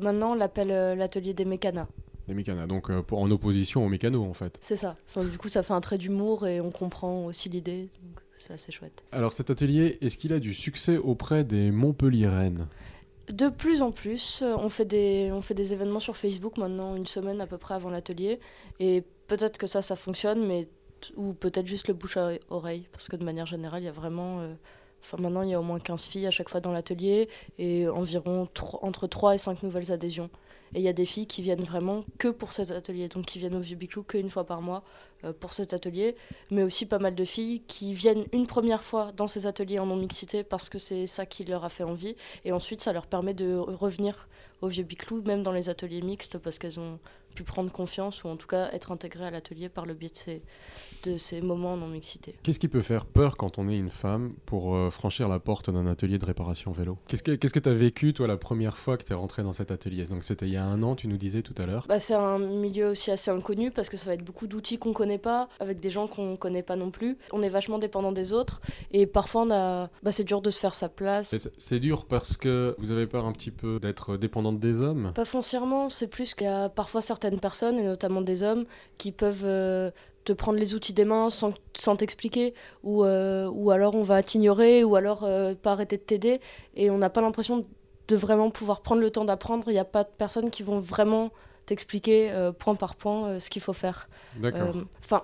Maintenant, 0.00 0.32
on 0.32 0.34
l'appelle 0.34 0.70
euh, 0.70 0.94
l'atelier 0.94 1.34
des 1.34 1.44
mécanas. 1.44 1.86
Des 2.26 2.34
mécanas. 2.34 2.66
Donc 2.66 2.90
euh, 2.90 3.02
pour, 3.02 3.20
en 3.20 3.30
opposition 3.30 3.84
aux 3.84 3.88
mécanos 3.88 4.26
en 4.26 4.34
fait. 4.34 4.58
C'est 4.60 4.76
ça. 4.76 4.96
Enfin, 5.06 5.24
du 5.24 5.36
coup, 5.36 5.48
ça 5.48 5.62
fait 5.62 5.74
un 5.74 5.80
trait 5.80 5.98
d'humour 5.98 6.46
et 6.46 6.60
on 6.60 6.70
comprend 6.70 7.26
aussi 7.26 7.48
l'idée. 7.50 7.90
Donc, 8.02 8.20
c'est 8.38 8.54
assez 8.54 8.72
chouette. 8.72 9.04
Alors 9.12 9.32
cet 9.32 9.50
atelier, 9.50 9.98
est-ce 10.00 10.16
qu'il 10.16 10.32
a 10.32 10.38
du 10.38 10.54
succès 10.54 10.96
auprès 10.96 11.44
des 11.44 11.70
Montpelliéraines? 11.70 12.66
De 13.28 13.48
plus 13.48 13.82
en 13.82 13.90
plus, 13.90 14.42
euh, 14.42 14.54
on 14.58 14.68
fait, 14.68 14.84
des, 14.86 15.30
on 15.32 15.40
fait 15.40 15.54
des 15.54 15.72
événements 15.72 16.00
sur 16.00 16.16
Facebook 16.16 16.56
maintenant, 16.56 16.96
une 16.96 17.06
semaine 17.06 17.40
à 17.40 17.46
peu 17.46 17.58
près 17.58 17.74
avant 17.74 17.90
l'atelier. 17.90 18.40
Et 18.80 19.02
peut-être 19.28 19.58
que 19.58 19.66
ça, 19.66 19.82
ça 19.82 19.96
fonctionne, 19.96 20.46
mais 20.46 20.68
ou 21.16 21.34
peut-être 21.34 21.66
juste 21.66 21.88
le 21.88 21.94
bouche 21.94 22.16
à 22.16 22.32
oreille. 22.48 22.86
Parce 22.92 23.08
que 23.08 23.16
de 23.16 23.24
manière 23.24 23.46
générale, 23.46 23.82
il 23.82 23.86
y 23.86 23.88
a 23.88 23.92
vraiment. 23.92 24.40
euh, 24.40 24.54
Enfin, 25.04 25.18
maintenant, 25.22 25.42
il 25.42 25.50
y 25.50 25.54
a 25.54 25.60
au 25.60 25.62
moins 25.62 25.78
15 25.78 26.04
filles 26.04 26.26
à 26.26 26.30
chaque 26.30 26.48
fois 26.48 26.60
dans 26.60 26.72
l'atelier 26.72 27.28
et 27.58 27.86
environ 27.88 28.48
entre 28.80 29.06
3 29.06 29.34
et 29.34 29.38
5 29.38 29.62
nouvelles 29.62 29.92
adhésions. 29.92 30.30
Et 30.74 30.78
il 30.78 30.82
y 30.82 30.88
a 30.88 30.92
des 30.92 31.04
filles 31.04 31.26
qui 31.26 31.42
viennent 31.42 31.62
vraiment 31.62 32.04
que 32.18 32.28
pour 32.28 32.52
cet 32.52 32.70
atelier, 32.70 33.08
donc 33.08 33.26
qui 33.26 33.38
viennent 33.38 33.54
au 33.54 33.60
Vieux 33.60 33.76
Biclou 33.76 34.02
qu'une 34.02 34.30
fois 34.30 34.44
par 34.44 34.60
mois 34.62 34.82
euh, 35.24 35.32
pour 35.32 35.52
cet 35.52 35.72
atelier, 35.72 36.16
mais 36.50 36.62
aussi 36.62 36.86
pas 36.86 36.98
mal 36.98 37.14
de 37.14 37.24
filles 37.24 37.62
qui 37.68 37.94
viennent 37.94 38.24
une 38.32 38.46
première 38.46 38.82
fois 38.82 39.12
dans 39.12 39.28
ces 39.28 39.46
ateliers 39.46 39.78
en 39.78 39.86
non-mixité 39.86 40.42
parce 40.42 40.68
que 40.68 40.78
c'est 40.78 41.06
ça 41.06 41.26
qui 41.26 41.44
leur 41.44 41.64
a 41.64 41.68
fait 41.68 41.84
envie, 41.84 42.16
et 42.44 42.50
ensuite 42.50 42.80
ça 42.80 42.92
leur 42.92 43.06
permet 43.06 43.34
de 43.34 43.54
revenir 43.54 44.26
au 44.62 44.68
Vieux 44.68 44.84
Biclou, 44.84 45.22
même 45.22 45.42
dans 45.42 45.52
les 45.52 45.68
ateliers 45.68 46.02
mixtes, 46.02 46.38
parce 46.38 46.58
qu'elles 46.58 46.80
ont 46.80 46.98
pu 47.34 47.42
prendre 47.42 47.70
confiance 47.70 48.24
ou 48.24 48.28
en 48.28 48.36
tout 48.36 48.46
cas 48.46 48.70
être 48.72 48.92
intégrées 48.92 49.26
à 49.26 49.30
l'atelier 49.30 49.68
par 49.68 49.86
le 49.86 49.94
biais 49.94 50.10
de 50.10 50.16
ces, 50.16 50.42
de 51.02 51.16
ces 51.16 51.40
moments 51.40 51.74
en 51.74 51.76
non-mixité. 51.76 52.36
Qu'est-ce 52.42 52.58
qui 52.58 52.68
peut 52.68 52.82
faire 52.82 53.04
peur 53.04 53.36
quand 53.36 53.58
on 53.58 53.68
est 53.68 53.76
une 53.76 53.90
femme 53.90 54.34
pour 54.46 54.74
euh, 54.74 54.90
franchir 54.90 55.28
la 55.28 55.40
porte 55.40 55.70
d'un 55.70 55.86
atelier 55.86 56.18
de 56.18 56.24
réparation 56.24 56.72
vélo? 56.72 56.98
Qu'est-ce 57.08 57.22
que 57.22 57.58
tu 57.58 57.68
as 57.68 57.74
vécu 57.74 58.12
toi 58.14 58.26
la 58.26 58.36
première 58.36 58.76
fois 58.76 58.96
que 58.96 59.04
tu 59.04 59.12
es 59.12 59.16
rentré 59.16 59.42
dans 59.42 59.52
cet 59.52 59.70
atelier? 59.70 60.04
Donc 60.04 60.22
c'était 60.22 60.46
il 60.46 60.52
y 60.52 60.56
a 60.56 60.64
un 60.64 60.82
an, 60.82 60.94
tu 60.94 61.08
nous 61.08 61.16
disais 61.16 61.42
tout 61.42 61.54
à 61.58 61.66
l'heure. 61.66 61.86
Bah, 61.88 61.98
c'est 61.98 62.14
un 62.14 62.38
milieu 62.38 62.90
aussi 62.90 63.10
assez 63.10 63.30
inconnu 63.30 63.70
parce 63.70 63.88
que 63.88 63.96
ça 63.96 64.06
va 64.06 64.14
être 64.14 64.24
beaucoup 64.24 64.46
d'outils 64.46 64.78
qu'on 64.78 64.92
connaît 64.92 65.18
pas, 65.18 65.48
avec 65.58 65.80
des 65.80 65.90
gens 65.90 66.06
qu'on 66.06 66.36
connaît 66.36 66.62
pas 66.62 66.76
non 66.76 66.90
plus. 66.90 67.18
On 67.32 67.42
est 67.42 67.48
vachement 67.48 67.78
dépendant 67.78 68.12
des 68.12 68.32
autres 68.32 68.60
et 68.92 69.06
parfois 69.06 69.42
on 69.42 69.50
a... 69.50 69.90
bah, 70.02 70.12
c'est 70.12 70.24
dur 70.24 70.40
de 70.40 70.50
se 70.50 70.60
faire 70.60 70.74
sa 70.74 70.88
place. 70.88 71.34
C'est- 71.58 71.74
dur 71.74 72.04
parce 72.04 72.36
que 72.36 72.76
vous 72.78 72.92
avez 72.92 73.08
peur 73.08 73.24
un 73.24 73.32
petit 73.32 73.50
peu 73.50 73.80
d'être 73.80 74.16
dépendante 74.16 74.60
des 74.60 74.80
hommes? 74.80 75.10
Pas 75.12 75.24
foncièrement, 75.24 75.88
c'est 75.88 76.06
plus 76.06 76.36
a 76.44 76.68
parfois 76.68 77.00
certaines 77.00 77.23
certaines 77.24 77.40
personnes, 77.40 77.78
et 77.78 77.84
notamment 77.84 78.20
des 78.20 78.42
hommes, 78.42 78.64
qui 78.98 79.12
peuvent 79.12 79.44
euh, 79.44 79.90
te 80.24 80.32
prendre 80.32 80.58
les 80.58 80.74
outils 80.74 80.92
des 80.92 81.04
mains 81.04 81.30
sans, 81.30 81.52
sans 81.74 81.96
t'expliquer, 81.96 82.54
ou, 82.82 83.04
euh, 83.04 83.48
ou 83.52 83.70
alors 83.70 83.94
on 83.94 84.02
va 84.02 84.22
t'ignorer, 84.22 84.84
ou 84.84 84.96
alors 84.96 85.24
euh, 85.24 85.54
pas 85.54 85.72
arrêter 85.72 85.96
de 85.96 86.02
t'aider, 86.02 86.40
et 86.74 86.90
on 86.90 86.98
n'a 86.98 87.10
pas 87.10 87.20
l'impression 87.20 87.66
de 88.08 88.16
vraiment 88.16 88.50
pouvoir 88.50 88.82
prendre 88.82 89.00
le 89.00 89.10
temps 89.10 89.24
d'apprendre. 89.24 89.64
Il 89.68 89.72
n'y 89.72 89.78
a 89.78 89.84
pas 89.84 90.04
de 90.04 90.10
personnes 90.18 90.50
qui 90.50 90.62
vont 90.62 90.78
vraiment 90.78 91.30
t'expliquer 91.66 92.30
euh, 92.30 92.52
point 92.52 92.74
par 92.74 92.94
point 92.94 93.26
euh, 93.26 93.38
ce 93.38 93.48
qu'il 93.48 93.62
faut 93.62 93.72
faire. 93.72 94.08
Euh, 94.42 94.72
Enfin, 95.02 95.22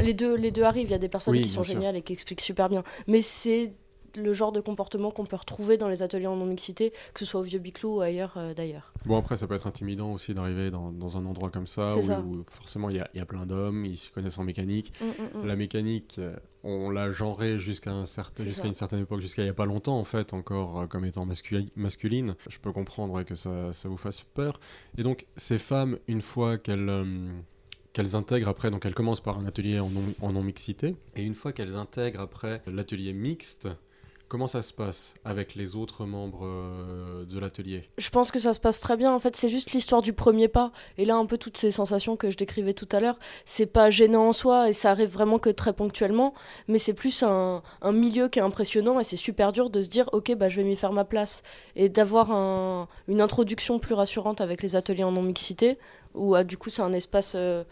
les, 0.00 0.14
deux, 0.14 0.34
les 0.34 0.50
deux 0.50 0.64
arrivent. 0.64 0.88
Il 0.88 0.92
y 0.92 0.94
a 0.94 0.98
des 0.98 1.08
personnes 1.08 1.34
Oui, 1.34 1.42
qui 1.42 1.48
sont 1.48 1.62
géniales 1.62 1.96
et 1.96 2.02
qui 2.02 2.12
expliquent 2.12 2.40
super 2.40 2.68
bien. 2.68 2.82
Mais 3.06 3.22
c'est 3.22 3.72
le 4.16 4.32
genre 4.32 4.50
de 4.52 4.60
comportement 4.60 5.10
qu'on 5.10 5.26
peut 5.26 5.36
retrouver 5.36 5.76
dans 5.76 5.88
les 5.88 6.02
ateliers 6.02 6.26
en 6.26 6.36
non-mixité, 6.36 6.92
que 7.14 7.20
ce 7.20 7.24
soit 7.24 7.40
au 7.40 7.42
Vieux 7.44 7.58
Biclou 7.58 7.96
ou 7.96 8.00
ailleurs 8.00 8.34
euh, 8.36 8.54
d'ailleurs. 8.54 8.92
Bon, 9.04 9.16
après, 9.18 9.36
ça 9.36 9.46
peut 9.46 9.54
être 9.54 9.66
intimidant 9.66 10.12
aussi 10.12 10.34
d'arriver 10.34 10.70
dans, 10.70 10.90
dans 10.90 11.16
un 11.16 11.26
endroit 11.26 11.50
comme 11.50 11.66
ça 11.66 11.96
où, 11.96 12.02
ça. 12.02 12.20
où 12.20 12.44
forcément 12.48 12.90
il 12.90 12.96
y 12.96 13.00
a, 13.00 13.08
il 13.14 13.18
y 13.18 13.20
a 13.20 13.26
plein 13.26 13.46
d'hommes, 13.46 13.84
ils 13.84 13.96
s'y 13.96 14.10
connaissent 14.10 14.38
en 14.38 14.44
mécanique. 14.44 14.92
Mm, 15.00 15.04
mm, 15.04 15.42
mm. 15.42 15.46
La 15.46 15.56
mécanique, 15.56 16.14
euh, 16.18 16.34
on 16.64 16.90
l'a 16.90 17.10
genrée 17.10 17.58
jusqu'à 17.58 17.92
un 17.92 18.06
certain, 18.06 18.42
une 18.44 18.74
certaine 18.74 19.00
époque, 19.02 19.20
jusqu'à 19.20 19.42
il 19.42 19.46
n'y 19.46 19.50
a 19.50 19.54
pas 19.54 19.66
longtemps 19.66 19.98
en 19.98 20.04
fait, 20.04 20.32
encore 20.34 20.80
euh, 20.80 20.86
comme 20.86 21.04
étant 21.04 21.26
masculi- 21.26 21.70
masculine. 21.76 22.34
Je 22.48 22.58
peux 22.58 22.72
comprendre 22.72 23.22
que 23.22 23.34
ça, 23.34 23.72
ça 23.72 23.88
vous 23.88 23.96
fasse 23.96 24.22
peur. 24.22 24.58
Et 24.98 25.02
donc, 25.02 25.26
ces 25.36 25.58
femmes, 25.58 25.98
une 26.08 26.22
fois 26.22 26.58
qu'elles. 26.58 26.88
euh, 26.88 27.04
qu'elles 27.92 28.14
intègrent 28.14 28.48
après, 28.48 28.70
donc 28.70 28.84
elles 28.84 28.94
commencent 28.94 29.22
par 29.22 29.38
un 29.38 29.46
atelier 29.46 29.80
en 29.80 29.88
non- 29.88 30.12
en 30.20 30.32
non-mixité, 30.32 30.96
et 31.14 31.22
une 31.22 31.34
fois 31.34 31.52
qu'elles 31.52 31.76
intègrent 31.76 32.20
après 32.20 32.60
l'atelier 32.66 33.14
mixte, 33.14 33.70
comment 34.28 34.46
ça 34.46 34.62
se 34.62 34.72
passe 34.72 35.14
avec 35.24 35.54
les 35.54 35.76
autres 35.76 36.04
membres 36.04 36.44
euh, 36.44 37.24
de 37.24 37.38
l'atelier? 37.38 37.88
Je 37.98 38.10
pense 38.10 38.30
que 38.30 38.38
ça 38.38 38.52
se 38.52 38.60
passe 38.60 38.80
très 38.80 38.96
bien. 38.96 39.12
En 39.12 39.18
fait, 39.18 39.36
c'est 39.36 39.48
juste 39.48 39.72
l'histoire 39.72 40.02
du 40.02 40.12
premier 40.12 40.48
pas. 40.48 40.72
Et 40.98 41.04
là, 41.04 41.16
un 41.16 41.26
peu 41.26 41.38
toutes 41.38 41.58
ces 41.58 41.70
sensations 41.70 42.16
que 42.16 42.30
je 42.30 42.36
décrivais 42.36 42.74
tout 42.74 42.88
à 42.92 43.00
l'heure, 43.00 43.18
c'est 43.44 43.66
pas 43.66 43.90
gênant 43.90 44.28
en 44.28 44.32
soi 44.32 44.68
et 44.68 44.72
ça 44.72 44.90
arrive 44.90 45.10
vraiment 45.10 45.38
que 45.38 45.50
très 45.50 45.72
ponctuellement. 45.72 46.34
Mais 46.68 46.78
c'est 46.78 46.94
plus 46.94 47.22
un, 47.22 47.62
milieu 47.92 48.28
qui 48.28 48.38
est 48.38 48.42
impressionnant 48.42 49.00
et 49.00 49.04
c'est 49.04 49.16
super 49.16 49.52
dur 49.52 49.70
de 49.70 49.80
se 49.82 49.88
dire, 49.88 50.08
ok, 50.12 50.34
bah, 50.36 50.48
je 50.48 50.56
vais 50.56 50.64
m'y 50.64 50.76
faire 50.76 50.92
ma 50.92 51.04
place. 51.04 51.42
Et 51.76 51.88
d'avoir 51.88 52.32
un- 52.32 52.88
une 53.08 53.20
introduction 53.20 53.78
plus 53.78 53.94
rassurante 53.94 54.40
avec 54.40 54.62
les 54.62 54.76
ateliers 54.76 55.04
en 55.04 55.12
non-mixité, 55.12 55.78
où 56.14 56.34
ah, 56.34 56.44
du 56.44 56.56
coup, 56.56 56.70
c'est 56.70 56.82
un 56.82 56.92
espace 56.92 57.32
euh, 57.36 57.64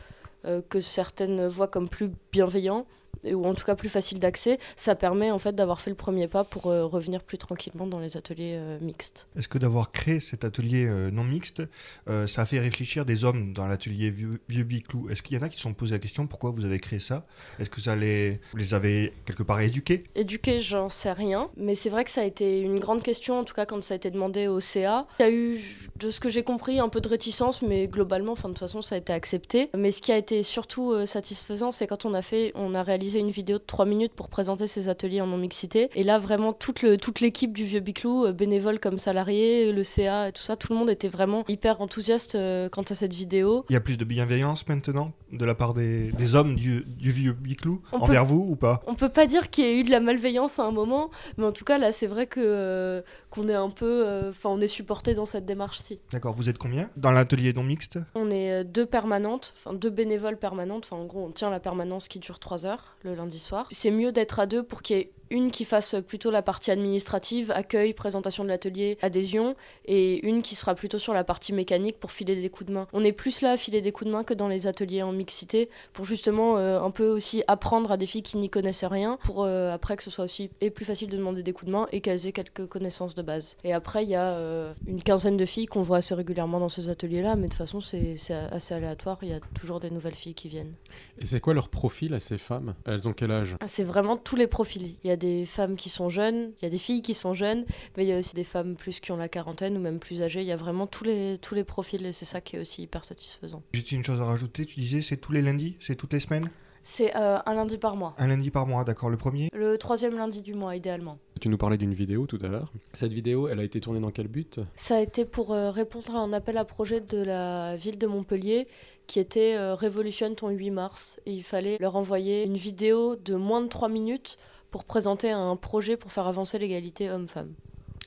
euh, 0.45 0.61
que 0.69 0.81
certaines 0.81 1.47
voient 1.47 1.69
comme 1.69 1.89
plus 1.89 2.11
bienveillant. 2.33 2.87
Ou 3.33 3.47
en 3.47 3.55
tout 3.55 3.65
cas 3.65 3.75
plus 3.75 3.89
facile 3.89 4.19
d'accès, 4.19 4.59
ça 4.77 4.95
permet 4.95 5.31
en 5.31 5.39
fait 5.39 5.55
d'avoir 5.55 5.81
fait 5.81 5.91
le 5.91 5.97
premier 5.97 6.29
pas 6.29 6.45
pour 6.45 6.67
euh, 6.67 6.85
revenir 6.85 7.23
plus 7.23 7.39
tranquillement 7.39 7.87
dans 7.87 7.99
les 7.99 8.17
ateliers 8.17 8.55
euh, 8.57 8.79
mixtes. 8.81 9.27
Est-ce 9.37 9.49
que 9.49 9.59
d'avoir 9.59 9.91
créé 9.91 10.21
cet 10.21 10.45
atelier 10.45 10.87
euh, 10.87 11.11
non 11.11 11.25
mixte, 11.25 11.63
ça 12.07 12.43
a 12.43 12.47
fait 12.47 12.59
réfléchir 12.59 13.05
des 13.05 13.25
hommes 13.25 13.53
dans 13.53 13.67
l'atelier 13.67 14.11
Vieux, 14.11 14.31
Vieux 14.49 14.65
Biclou 14.65 15.09
Est-ce 15.09 15.23
qu'il 15.23 15.37
y 15.37 15.41
en 15.41 15.43
a 15.43 15.49
qui 15.49 15.57
se 15.57 15.63
sont 15.63 15.75
posé 15.75 15.93
la 15.93 15.99
question 15.99 16.27
pourquoi 16.27 16.51
vous 16.51 16.65
avez 16.65 16.79
créé 16.79 16.99
ça? 16.99 17.27
Est-ce 17.59 17.71
que 17.71 17.81
ça 17.81 17.97
les, 17.97 18.41
vous 18.53 18.59
les 18.59 18.75
avez 18.75 19.13
quelque 19.25 19.43
part 19.43 19.61
éduqués? 19.61 20.05
Éduquer, 20.15 20.61
j'en 20.61 20.89
sais 20.89 21.13
rien, 21.13 21.49
mais 21.57 21.75
c'est 21.75 21.91
vrai 21.91 22.05
que 22.05 22.11
ça 22.11 22.23
a 22.23 22.25
été 22.25 22.61
une 22.61 22.79
grande 22.79 23.03
question, 23.03 23.39
en 23.39 23.45
tout 23.45 23.55
cas 23.55 23.67
quand 23.67 23.83
ça 23.83 23.95
a 23.95 23.97
été 23.97 24.11
demandé 24.11 24.49
au 24.49 24.61
CA. 24.61 25.07
Il 25.21 25.23
y 25.23 25.27
a 25.27 25.33
eu, 25.33 25.61
de 25.97 26.11
ce 26.11 26.21
que 26.21 26.29
j'ai 26.29 26.43
compris, 26.43 26.81
un 26.81 26.89
peu 26.89 27.01
de 27.01 27.09
réticence, 27.09 27.63
mais 27.63 27.89
globalement, 27.89 28.33
enfin, 28.33 28.49
de 28.49 28.55
toute 28.55 28.61
façon, 28.61 28.83
ça 28.83 28.95
a 28.95 28.99
été 28.99 29.13
accepté. 29.13 29.71
Mais 29.77 29.93
ce 29.93 30.03
qui 30.03 30.13
a 30.13 30.19
été 30.19 30.43
surtout 30.43 31.07
satisfaisant, 31.07 31.71
c'est 31.71 31.87
quand 31.87 32.05
on 32.05 32.15
a 32.15 32.23
fait, 32.23 32.53
on 32.55 32.75
a 32.75 32.83
réalisé 32.83 33.14
une 33.21 33.31
vidéo 33.31 33.59
de 33.59 33.65
3 33.65 33.85
minutes 33.87 34.13
pour 34.15 34.29
présenter 34.29 34.67
ces 34.67 34.89
ateliers 34.89 35.21
en 35.21 35.27
non-mixité. 35.27 35.89
Et 35.95 36.05
là, 36.05 36.19
vraiment, 36.19 36.53
toute, 36.53 36.83
le, 36.83 36.97
toute 36.97 37.21
l'équipe 37.21 37.53
du 37.53 37.65
Vieux 37.65 37.81
Biclou, 37.81 38.27
euh, 38.27 38.33
bénévoles 38.33 38.81
comme 38.81 38.99
salariés, 38.99 39.73
le 39.73 39.85
CA 39.85 40.29
et 40.29 40.33
tout 40.33 40.43
ça, 40.43 40.57
tout 40.57 40.73
le 40.73 40.79
monde 40.79 40.91
était 40.91 41.09
vraiment 41.09 41.45
hyper 41.49 41.81
enthousiaste 41.81 42.35
euh, 42.35 42.69
quant 42.69 42.83
à 42.83 42.95
cette 42.95 43.13
vidéo. 43.15 43.65
Il 43.71 43.73
y 43.75 43.77
a 43.77 43.81
plus 43.81 43.97
de 43.99 44.05
bienveillance 44.05 44.67
maintenant 44.69 45.13
de 45.33 45.45
la 45.45 45.55
part 45.57 45.75
des, 45.75 46.13
des 46.13 46.35
hommes 46.37 46.55
du, 46.55 46.85
du 46.87 47.11
Vieux 47.11 47.33
Biclou 47.33 47.83
On 47.93 47.99
peut- 47.99 48.05
envers 48.05 48.25
vous 48.25 48.47
ou 48.49 48.55
pas? 48.57 48.83
On 48.87 48.95
peut 48.95 49.09
pas 49.09 49.27
dire 49.27 49.51
qu'il 49.51 49.65
y 49.65 49.67
ait 49.69 49.81
eu 49.81 49.83
de 49.83 49.91
la 49.91 49.99
malveillance 50.01 50.59
à 50.61 50.65
un 50.65 50.71
moment, 50.71 51.11
mais 51.39 51.45
en 51.45 51.51
tout 51.53 51.65
cas 51.65 51.77
là 51.79 51.91
c'est 51.93 52.07
vrai 52.07 52.27
que 52.29 52.39
euh, 52.41 53.03
qu'on 53.31 53.49
est 53.49 53.55
un 53.55 53.71
peu, 53.71 54.05
euh, 54.07 54.31
enfin 54.31 54.51
on 54.51 54.61
est 54.61 54.69
supporté 54.69 55.15
dans 55.15 55.27
cette 55.27 55.45
démarche-ci. 55.45 55.99
D'accord, 56.13 56.35
vous 56.35 56.49
êtes 56.49 56.59
combien? 56.59 56.89
Dans 56.97 57.11
l'atelier 57.11 57.53
non 57.53 57.65
mixte? 57.65 57.99
On 58.15 58.31
est 58.31 58.63
deux 58.65 58.87
permanentes, 58.87 59.55
enfin 59.57 59.73
deux 59.75 59.91
bénévoles 59.91 60.37
permanentes, 60.39 60.89
enfin 60.91 61.03
en 61.03 61.07
gros 61.07 61.25
on 61.27 61.31
tient 61.33 61.51
la 61.51 61.59
permanence 61.61 62.07
qui 62.07 62.21
dure 62.21 62.39
trois 62.39 62.65
heures 62.65 62.97
le 63.05 63.15
lundi 63.15 63.39
soir. 63.39 63.69
C'est 63.71 63.91
mieux 63.91 64.13
d'être 64.13 64.41
à 64.41 64.47
deux 64.47 64.63
pour 64.63 64.83
qu'il 64.83 64.97
y 64.97 65.01
ait 65.01 65.13
une 65.31 65.51
qui 65.51 65.65
fasse 65.65 65.97
plutôt 66.07 66.31
la 66.31 66.43
partie 66.43 66.71
administrative, 66.71 67.51
accueil, 67.51 67.93
présentation 67.95 68.45
de 68.45 68.49
l'atelier, 68.49 68.99
adhésion, 69.03 69.55
et 69.87 70.27
une 70.27 70.43
qui 70.43 70.55
sera 70.55 70.75
plutôt 70.75 70.99
sur 70.99 71.15
la 71.15 71.25
partie 71.25 71.53
mécanique 71.53 71.99
pour 71.99 72.13
filer 72.13 72.37
des 72.37 72.49
coups 72.51 72.69
de 72.69 72.75
main. 72.75 72.87
On 72.93 73.05
est 73.05 73.13
plus 73.13 73.41
là 73.41 73.53
à 73.53 73.57
filer 73.57 73.81
des 73.81 73.93
coups 73.93 74.07
de 74.07 74.13
main 74.13 74.25
que 74.25 74.35
dans 74.35 74.49
les 74.49 74.67
ateliers 74.67 75.03
en 75.03 75.13
mixité, 75.13 75.69
pour 75.93 76.05
justement 76.05 76.57
euh, 76.57 76.81
un 76.81 76.91
peu 76.91 77.09
aussi 77.09 77.43
apprendre 77.49 77.91
à 77.93 77.97
des 77.97 78.07
filles 78.07 78.23
qui 78.23 78.37
n'y 78.39 78.51
connaissaient 78.51 78.87
rien, 78.87 79.19
pour 79.25 79.45
euh, 79.45 79.73
après 79.73 79.97
que 79.97 80.03
ce 80.03 80.11
soit 80.11 80.25
aussi 80.25 80.51
et 80.61 80.71
plus 80.71 80.85
facile 80.85 81.09
de 81.09 81.17
demander 81.17 81.43
des 81.43 81.53
coups 81.53 81.67
de 81.67 81.73
main 81.73 81.87
et 81.93 82.01
qu'elles 82.01 82.27
aient 82.27 82.33
quelques 82.33 82.67
connaissances 82.67 83.15
de 83.15 83.23
base. 83.23 83.57
Et 83.65 83.73
après, 83.73 84.05
il 84.05 84.11
y 84.11 84.15
a 84.15 84.35
euh, 84.35 84.73
une 84.87 85.03
quinzaine 85.03 85.37
de 85.37 85.45
filles 85.47 85.67
qu'on 85.67 85.83
voit 85.83 85.99
assez 85.99 86.15
régulièrement 86.15 86.61
dans 86.61 86.69
ces 86.69 86.89
ateliers-là, 86.89 87.37
mais 87.37 87.47
de 87.47 87.53
toute 87.53 87.59
façon, 87.59 87.81
c'est 87.81 88.17
c'est 88.17 88.35
assez 88.35 88.75
aléatoire, 88.75 89.19
il 89.23 89.29
y 89.29 89.33
a 89.33 89.41
toujours 89.55 89.81
des 89.81 89.91
nouvelles 89.91 90.15
filles 90.15 90.35
qui 90.35 90.49
viennent. 90.49 90.75
Et 91.19 91.27
c'est 91.27 91.41
quoi 91.41 91.55
leur 91.55 91.69
profil 91.69 92.15
à 92.15 92.21
ces 92.21 92.39
femmes? 92.39 92.75
Elles 92.87 93.09
ont 93.09 93.13
quel 93.13 93.31
âge? 93.31 93.57
C'est 93.67 93.85
vraiment 93.85 94.17
tous 94.17 94.37
les 94.37 94.47
profils. 94.47 94.95
Il 95.03 95.09
y 95.09 95.11
a 95.11 95.14
des 95.17 95.47
femmes 95.47 95.77
qui 95.77 95.89
sont 95.89 96.09
jeunes, 96.09 96.53
il 96.61 96.65
y 96.65 96.67
a 96.67 96.71
des 96.71 96.79
filles 96.79 97.03
qui 97.03 97.15
sont 97.15 97.35
jeunes, 97.35 97.65
mais 97.97 98.05
il 98.05 98.09
y 98.09 98.13
a 98.13 98.19
aussi 98.19 98.35
des 98.35 98.45
femmes 98.45 98.77
plus 98.77 99.01
qui 99.01 99.13
ont 99.13 99.17
la 99.17 99.29
quarantaine 99.29 99.77
ou 99.77 99.81
même 99.81 99.99
plus 99.99 100.23
âgées. 100.23 100.41
Il 100.41 100.47
y 100.47 100.53
a 100.53 100.57
vraiment 100.57 100.87
tous 100.87 101.05
les, 101.05 101.39
tous 101.39 101.55
les 101.55 101.65
profils 101.65 102.05
et 102.05 102.13
c'est 102.13 102.25
ça 102.25 102.41
qui 102.41 102.57
est 102.57 102.61
aussi 102.61 102.83
hyper 102.83 103.05
satisfaisant. 103.05 103.63
Juste 103.73 103.93
une 103.93 104.05
chose 104.05 104.21
à 104.21 104.25
rajouter, 104.25 104.65
tu 104.65 104.81
disais 104.81 105.01
c'est 105.01 105.17
tous 105.17 105.33
les 105.33 105.43
lundis 105.43 105.77
C'est 105.81 105.97
toutes 105.97 106.13
les 106.13 106.21
semaines? 106.21 106.49
C'est 106.87 107.17
euh, 107.17 107.39
un 107.47 107.55
lundi 107.55 107.79
par 107.79 107.97
mois. 107.97 108.15
Un 108.19 108.27
lundi 108.27 108.51
par 108.51 108.67
mois, 108.67 108.85
d'accord, 108.85 109.09
le 109.09 109.17
premier? 109.17 109.49
Le 109.55 109.79
troisième 109.79 110.17
lundi 110.17 110.43
du 110.43 110.53
mois, 110.53 110.77
idéalement. 110.77 111.19
Tu 111.41 111.49
nous 111.49 111.57
parlais 111.57 111.79
d'une 111.79 111.95
vidéo 111.95 112.27
tout 112.27 112.39
à 112.43 112.49
l'heure. 112.49 112.71
Cette 112.93 113.13
vidéo, 113.13 113.49
elle 113.49 113.59
a 113.59 113.65
été 113.65 113.81
tournée 113.81 114.01
dans 114.01 114.11
quel 114.11 114.29
but? 114.29 114.61
Ça 114.77 114.97
a 114.97 115.01
été 115.01 115.25
pour 115.25 115.55
euh, 115.55 115.71
répondre 115.71 116.15
à 116.15 116.19
un 116.19 116.35
appel 116.35 116.59
à 116.59 116.65
projet 116.67 117.01
de 117.01 117.23
la 117.23 117.75
ville 117.75 117.97
de 117.97 118.07
Montpellier 118.07 118.69
qui 119.07 119.19
était 119.19 119.57
euh, 119.57 119.75
Révolutionne 119.75 120.35
ton 120.35 120.51
8 120.51 120.71
mars. 120.71 121.21
Et 121.25 121.33
il 121.33 121.43
fallait 121.43 121.79
leur 121.81 121.97
envoyer 121.97 122.45
une 122.45 122.57
vidéo 122.57 123.17
de 123.17 123.35
moins 123.35 123.63
de 123.63 123.69
3 123.69 123.89
minutes 123.89 124.37
pour 124.75 124.83
présenter 124.83 125.31
un 125.31 125.55
projet 125.55 125.97
pour 125.97 126.11
faire 126.11 126.27
avancer 126.27 126.59
l'égalité 126.59 127.09
homme-femme. 127.09 127.53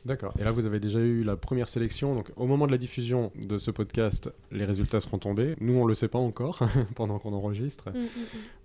D'accord. 0.04 0.34
Et 0.38 0.44
là, 0.44 0.52
vous 0.52 0.66
avez 0.66 0.82
déjà 0.82 1.00
eu 1.00 1.24
la 1.24 1.38
première 1.38 1.70
sélection. 1.70 2.14
Donc, 2.14 2.30
au 2.36 2.46
moment 2.46 2.68
de 2.68 2.74
la 2.74 2.78
diffusion 2.78 3.32
de 3.36 3.58
ce 3.58 3.72
podcast, 3.72 4.30
les 4.52 4.66
résultats 4.66 5.00
seront 5.00 5.18
tombés. 5.18 5.56
Nous, 5.62 5.76
on 5.76 5.84
ne 5.84 5.88
le 5.88 5.94
sait 5.94 6.10
pas 6.10 6.20
encore 6.20 6.60
pendant 6.96 7.20
qu'on 7.20 7.32
enregistre. 7.32 7.88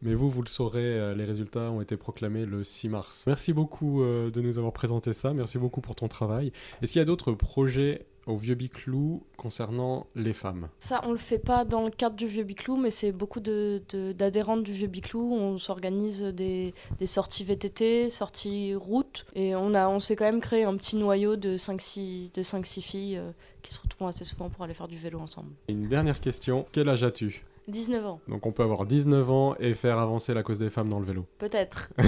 Mais 0.02 0.14
vous, 0.14 0.28
vous 0.28 0.42
le 0.42 0.48
saurez, 0.48 0.80
euh, 0.80 1.14
les 1.14 1.24
résultats 1.24 1.70
ont 1.70 1.80
été 1.80 1.96
proclamés 1.96 2.44
le 2.44 2.64
6 2.64 2.88
mars. 2.88 3.24
Merci 3.28 3.52
beaucoup 3.52 4.02
euh, 4.02 4.32
de 4.32 4.40
nous 4.40 4.58
avoir 4.58 4.72
présenté 4.72 5.12
ça. 5.12 5.32
Merci 5.32 5.58
beaucoup 5.58 5.80
pour 5.80 5.94
ton 5.94 6.08
travail. 6.08 6.50
Est-ce 6.82 6.94
qu'il 6.94 6.98
y 6.98 7.02
a 7.02 7.06
d'autres 7.06 7.30
projets 7.30 8.04
au 8.26 8.36
Vieux 8.36 8.54
Biclou 8.54 9.22
concernant 9.36 10.06
les 10.14 10.32
femmes 10.32 10.68
Ça, 10.78 11.00
on 11.04 11.12
le 11.12 11.18
fait 11.18 11.38
pas 11.38 11.64
dans 11.64 11.82
le 11.84 11.90
cadre 11.90 12.14
du 12.16 12.26
Vieux 12.26 12.44
Biclou, 12.44 12.76
mais 12.76 12.90
c'est 12.90 13.10
beaucoup 13.12 13.40
de- 13.40 13.82
de- 13.90 14.12
d'adhérentes 14.12 14.62
du 14.62 14.72
Vieux 14.72 14.86
Biclou. 14.86 15.32
On 15.34 15.58
s'organise 15.58 16.22
des, 16.22 16.72
des 17.00 17.06
sorties 17.06 17.42
VTT, 17.44 18.10
sorties 18.10 18.74
route, 18.74 19.26
et 19.34 19.54
on, 19.56 19.74
a, 19.74 19.88
on 19.88 19.98
s'est 20.00 20.14
quand 20.16 20.24
même 20.24 20.40
créé 20.40 20.64
un 20.64 20.76
petit 20.76 20.96
noyau 20.96 21.36
de 21.36 21.56
5-6 21.56 22.32
de 22.34 22.42
5-6 22.42 22.80
filles 22.80 23.16
euh, 23.18 23.30
qui 23.62 23.72
se 23.74 23.80
retrouvent 23.80 24.08
assez 24.08 24.24
souvent 24.24 24.48
pour 24.50 24.62
aller 24.64 24.74
faire 24.74 24.88
du 24.88 24.96
vélo 24.96 25.18
ensemble. 25.18 25.50
Une 25.68 25.88
dernière 25.88 26.20
question. 26.20 26.66
Quel 26.72 26.88
âge 26.88 27.02
as-tu? 27.02 27.44
19 27.68 28.04
ans, 28.06 28.20
Donc, 28.26 28.44
on 28.46 28.50
peut 28.50 28.64
avoir 28.64 28.86
19 28.86 29.30
ans 29.30 29.54
et 29.60 29.74
faire 29.74 29.98
avancer 29.98 30.34
la 30.34 30.42
cause 30.42 30.58
des 30.58 30.68
femmes 30.68 30.88
dans 30.88 30.98
le 30.98 31.06
vélo. 31.06 31.26
peut-être. 31.38 31.90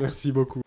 Merci 0.00 0.32
beaucoup. 0.32 0.62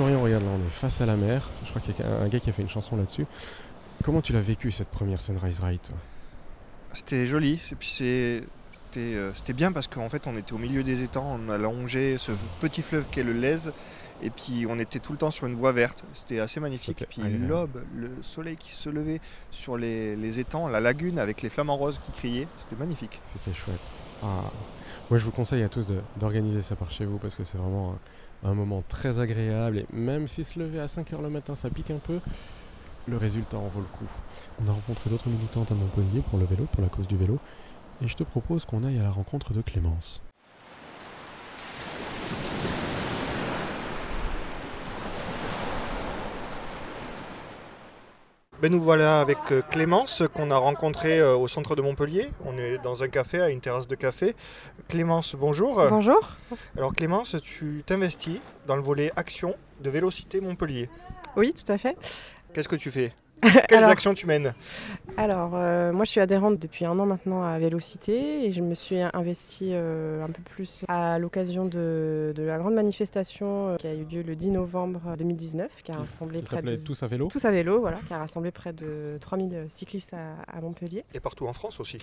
On 0.00 0.06
est 0.06 0.70
face 0.70 1.00
à 1.00 1.06
la 1.06 1.16
mer. 1.16 1.48
Je 1.64 1.70
crois 1.70 1.80
qu'il 1.80 1.94
y 1.98 2.02
a 2.02 2.22
un 2.22 2.28
gars 2.28 2.38
qui 2.38 2.50
a 2.50 2.52
fait 2.52 2.62
une 2.62 2.68
chanson 2.68 2.96
là-dessus. 2.96 3.26
Comment 4.04 4.20
tu 4.20 4.32
l'as 4.32 4.40
vécu 4.40 4.70
cette 4.70 4.88
première 4.88 5.20
Sunrise 5.20 5.58
Ride 5.60 5.80
C'était 6.92 7.26
joli, 7.26 7.60
euh, 8.96 9.30
c'était 9.34 9.52
bien 9.52 9.72
parce 9.72 9.88
qu'en 9.88 10.08
fait 10.08 10.26
on 10.28 10.36
était 10.36 10.52
au 10.52 10.58
milieu 10.58 10.84
des 10.84 11.02
étangs, 11.02 11.38
on 11.40 11.50
a 11.50 11.58
longé 11.58 12.16
ce 12.16 12.30
petit 12.60 12.82
fleuve 12.82 13.04
qu'est 13.10 13.24
le 13.24 13.32
Lèze, 13.32 13.72
et 14.22 14.30
puis 14.30 14.66
on 14.68 14.78
était 14.78 14.98
tout 14.98 15.12
le 15.12 15.18
temps 15.18 15.30
sur 15.30 15.46
une 15.46 15.54
voie 15.54 15.72
verte, 15.72 16.04
c'était 16.14 16.40
assez 16.40 16.60
magnifique. 16.60 16.98
C'était 16.98 17.22
Puis 17.22 17.38
l'aube, 17.38 17.82
le 17.94 18.10
soleil 18.22 18.56
qui 18.56 18.72
se 18.72 18.88
levait 18.88 19.20
sur 19.50 19.76
les, 19.76 20.16
les 20.16 20.40
étangs, 20.40 20.68
la 20.68 20.80
lagune 20.80 21.18
avec 21.18 21.42
les 21.42 21.48
flamants 21.48 21.76
roses 21.76 22.00
qui 22.04 22.12
criaient, 22.12 22.48
c'était 22.56 22.76
magnifique. 22.76 23.20
C'était 23.22 23.54
chouette. 23.54 23.80
Ah. 24.22 24.50
Moi, 25.10 25.18
je 25.18 25.24
vous 25.24 25.30
conseille 25.30 25.62
à 25.62 25.68
tous 25.68 25.88
d'organiser 26.16 26.62
ça 26.62 26.76
par 26.76 26.90
chez 26.90 27.04
vous 27.04 27.18
parce 27.18 27.36
que 27.36 27.44
c'est 27.44 27.58
vraiment 27.58 27.94
un, 28.44 28.50
un 28.50 28.54
moment 28.54 28.82
très 28.88 29.18
agréable. 29.18 29.78
Et 29.78 29.86
même 29.92 30.28
si 30.28 30.44
se 30.44 30.58
lever 30.58 30.80
à 30.80 30.86
5h 30.86 31.22
le 31.22 31.30
matin, 31.30 31.54
ça 31.54 31.70
pique 31.70 31.90
un 31.90 31.98
peu, 31.98 32.20
le 33.06 33.16
résultat 33.16 33.56
en 33.56 33.68
vaut 33.68 33.80
le 33.80 33.86
coup. 33.86 34.08
On 34.62 34.68
a 34.68 34.72
rencontré 34.72 35.10
d'autres 35.10 35.28
militantes 35.28 35.70
à 35.72 35.74
Montpellier 35.74 36.22
pour 36.28 36.38
le 36.38 36.44
vélo, 36.44 36.66
pour 36.72 36.82
la 36.82 36.88
cause 36.88 37.08
du 37.08 37.16
vélo. 37.16 37.38
Et 38.02 38.08
je 38.08 38.16
te 38.16 38.22
propose 38.22 38.64
qu'on 38.64 38.84
aille 38.84 38.98
à 38.98 39.02
la 39.02 39.10
rencontre 39.10 39.52
de 39.52 39.62
Clémence. 39.62 40.22
Ben 48.60 48.72
nous 48.72 48.80
voilà 48.80 49.20
avec 49.20 49.38
euh, 49.52 49.62
Clémence 49.70 50.24
qu'on 50.34 50.50
a 50.50 50.56
rencontrée 50.56 51.20
euh, 51.20 51.36
au 51.36 51.46
centre 51.46 51.76
de 51.76 51.82
Montpellier. 51.82 52.28
On 52.44 52.58
est 52.58 52.78
dans 52.78 53.04
un 53.04 53.08
café, 53.08 53.40
à 53.40 53.50
une 53.50 53.60
terrasse 53.60 53.86
de 53.86 53.94
café. 53.94 54.34
Clémence, 54.88 55.36
bonjour. 55.36 55.80
Bonjour. 55.88 56.36
Alors 56.76 56.92
Clémence, 56.92 57.36
tu 57.40 57.84
t'investis 57.86 58.40
dans 58.66 58.74
le 58.74 58.82
volet 58.82 59.12
action 59.14 59.54
de 59.80 59.90
Vélocité 59.90 60.40
Montpellier. 60.40 60.90
Oui, 61.36 61.54
tout 61.54 61.70
à 61.70 61.78
fait. 61.78 61.96
Qu'est-ce 62.52 62.68
que 62.68 62.74
tu 62.74 62.90
fais? 62.90 63.12
Quelles 63.68 63.78
Alors- 63.78 63.90
actions 63.90 64.14
tu 64.14 64.26
mènes? 64.26 64.52
Alors, 65.16 65.52
euh, 65.54 65.92
moi, 65.92 66.04
je 66.04 66.10
suis 66.12 66.20
adhérente 66.20 66.58
depuis 66.60 66.84
un 66.84 66.96
an 66.98 67.06
maintenant 67.06 67.42
à 67.42 67.58
Vélocité 67.58 68.44
et 68.44 68.52
je 68.52 68.60
me 68.62 68.74
suis 68.74 69.00
investie 69.00 69.70
euh, 69.72 70.22
un 70.22 70.28
peu 70.28 70.42
plus 70.42 70.82
à 70.86 71.18
l'occasion 71.18 71.64
de, 71.64 72.32
de 72.36 72.42
la 72.44 72.58
grande 72.58 72.74
manifestation 72.74 73.70
euh, 73.70 73.76
qui 73.76 73.88
a 73.88 73.94
eu 73.94 74.04
lieu 74.04 74.22
le 74.22 74.36
10 74.36 74.50
novembre 74.50 75.00
2019, 75.18 75.82
qui 75.82 75.90
a 75.90 75.96
rassemblé 75.96 76.40
près 76.42 76.62
de... 76.62 76.76
Tous 76.76 77.02
à 77.02 77.06
vélo. 77.08 77.28
Tous 77.28 77.44
à 77.44 77.50
vélo, 77.50 77.80
voilà, 77.80 77.98
qui 78.06 78.12
a 78.12 78.18
rassemblé 78.18 78.50
près 78.52 78.72
de 78.72 79.18
3000 79.20 79.64
cyclistes 79.68 80.14
à, 80.14 80.56
à 80.56 80.60
Montpellier. 80.60 81.04
Et 81.14 81.20
partout 81.20 81.46
en 81.46 81.52
France 81.52 81.80
aussi. 81.80 81.98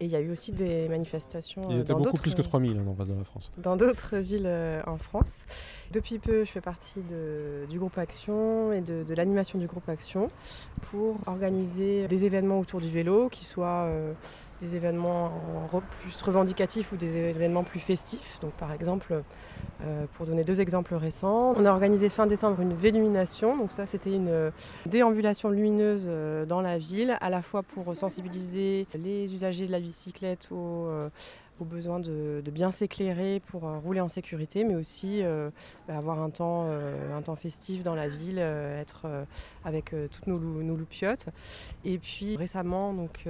Et 0.00 0.04
il 0.04 0.10
y 0.10 0.16
a 0.16 0.20
eu 0.20 0.30
aussi 0.30 0.52
des 0.52 0.86
manifestations 0.88 1.62
Ils 1.70 1.80
étaient 1.80 1.92
dans 1.94 2.00
beaucoup 2.00 2.18
plus 2.18 2.34
que 2.34 2.42
3000 2.42 2.72
hein, 2.72 2.82
dans 2.84 2.92
le 2.92 2.98
reste 2.98 3.10
de 3.12 3.16
la 3.18 3.24
France. 3.24 3.52
dans 3.56 3.76
d'autres 3.76 4.16
villes 4.18 4.50
en 4.86 4.98
France. 4.98 5.44
Depuis 5.92 6.18
peu, 6.18 6.44
je 6.44 6.50
fais 6.50 6.60
partie 6.60 7.00
de- 7.00 7.64
du 7.70 7.78
groupe 7.78 7.96
Action 7.96 8.72
et 8.72 8.80
de, 8.80 9.02
de 9.02 9.14
l'animation 9.14 9.58
du 9.58 9.66
groupe 9.66 9.88
Action 9.88 10.30
pour 10.82 11.16
organiser 11.26 12.06
des 12.08 12.24
événements 12.24 12.58
autour 12.58 12.80
du 12.80 12.88
vélo, 12.88 13.28
qui 13.28 13.44
soient 13.44 13.84
euh, 13.86 14.12
des 14.60 14.76
événements 14.76 15.32
plus 16.00 16.20
revendicatifs 16.22 16.92
ou 16.92 16.96
des 16.96 17.30
événements 17.30 17.64
plus 17.64 17.80
festifs. 17.80 18.38
Donc, 18.40 18.52
par 18.52 18.72
exemple, 18.72 19.22
euh, 19.82 20.04
pour 20.14 20.26
donner 20.26 20.44
deux 20.44 20.60
exemples 20.60 20.94
récents, 20.94 21.54
on 21.56 21.64
a 21.64 21.70
organisé 21.70 22.08
fin 22.08 22.26
décembre 22.26 22.60
une 22.60 22.74
vélumination. 22.74 23.56
Donc 23.56 23.70
ça, 23.70 23.86
c'était 23.86 24.14
une 24.14 24.28
euh, 24.28 24.50
déambulation 24.86 25.50
lumineuse 25.50 26.08
dans 26.48 26.60
la 26.60 26.78
ville, 26.78 27.16
à 27.20 27.30
la 27.30 27.42
fois 27.42 27.62
pour 27.62 27.94
sensibiliser 27.96 28.86
les 28.94 29.34
usagers 29.34 29.66
de 29.66 29.72
la 29.72 29.80
bicyclette 29.80 30.48
aux, 30.50 30.88
aux 31.60 31.64
besoins 31.64 32.00
de, 32.00 32.42
bien 32.50 32.72
s'éclairer 32.72 33.40
pour 33.46 33.66
euh, 33.66 33.78
rouler 33.78 34.00
en 34.00 34.08
sécurité, 34.08 34.64
mais 34.64 34.74
aussi 34.74 35.22
euh, 35.22 35.50
avoir 35.88 36.20
un 36.20 36.30
temps, 36.30 36.66
euh, 36.68 37.16
un 37.16 37.22
temps 37.22 37.36
festif 37.36 37.82
dans 37.82 37.94
la 37.94 38.08
ville, 38.08 38.38
être 38.38 39.06
avec 39.64 39.94
toutes 40.10 40.26
nos, 40.26 40.38
lou- 40.38 40.62
nos 40.62 40.76
loupiottes. 40.76 41.26
Et 41.84 41.98
puis 41.98 42.36
récemment, 42.36 42.92
donc 42.92 43.24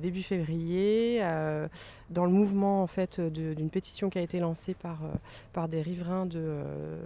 début 0.00 0.22
février, 0.22 1.20
dans 2.10 2.24
le 2.24 2.30
mouvement 2.30 2.82
en 2.82 2.86
fait 2.86 3.20
d'une 3.20 3.70
pétition 3.70 4.10
qui 4.10 4.18
a 4.18 4.22
été 4.22 4.40
lancée 4.40 4.74
par, 4.74 4.98
par 5.52 5.68
des 5.68 5.82
riverains 5.82 6.26
de, 6.26 6.60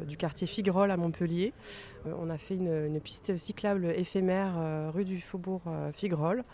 du 0.06 0.16
quartier 0.16 0.46
Figrol 0.46 0.90
à 0.90 0.96
Montpellier, 0.96 1.52
on 2.06 2.30
a 2.30 2.38
fait 2.38 2.54
une, 2.56 2.86
une 2.86 3.00
piste 3.00 3.36
cyclable 3.36 3.86
éphémère 3.86 4.54
rue 4.94 5.04
du 5.04 5.20
Faubourg 5.20 5.62
Figrol. 5.92 6.44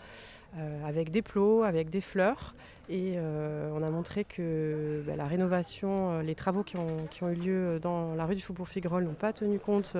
Euh, 0.57 0.83
avec 0.83 1.11
des 1.11 1.21
plots, 1.21 1.61
avec 1.61 1.91
des 1.91 2.01
fleurs. 2.01 2.55
Et 2.91 3.13
euh, 3.17 3.71
on 3.75 3.83
a 3.83 3.89
montré 3.91 4.23
que 4.23 5.03
bah, 5.05 5.15
la 5.15 5.27
rénovation, 5.27 6.09
euh, 6.09 6.21
les 6.23 6.33
travaux 6.33 6.63
qui 6.63 6.75
ont, 6.75 7.29
eu 7.29 7.35
lieu 7.35 7.79
dans 7.79 8.15
la 8.15 8.25
rue 8.25 8.33
du 8.33 8.41
Faubourg 8.41 8.67
Figrol 8.67 9.03
n'ont 9.03 9.13
pas 9.13 9.31
tenu 9.31 9.59
compte 9.59 9.95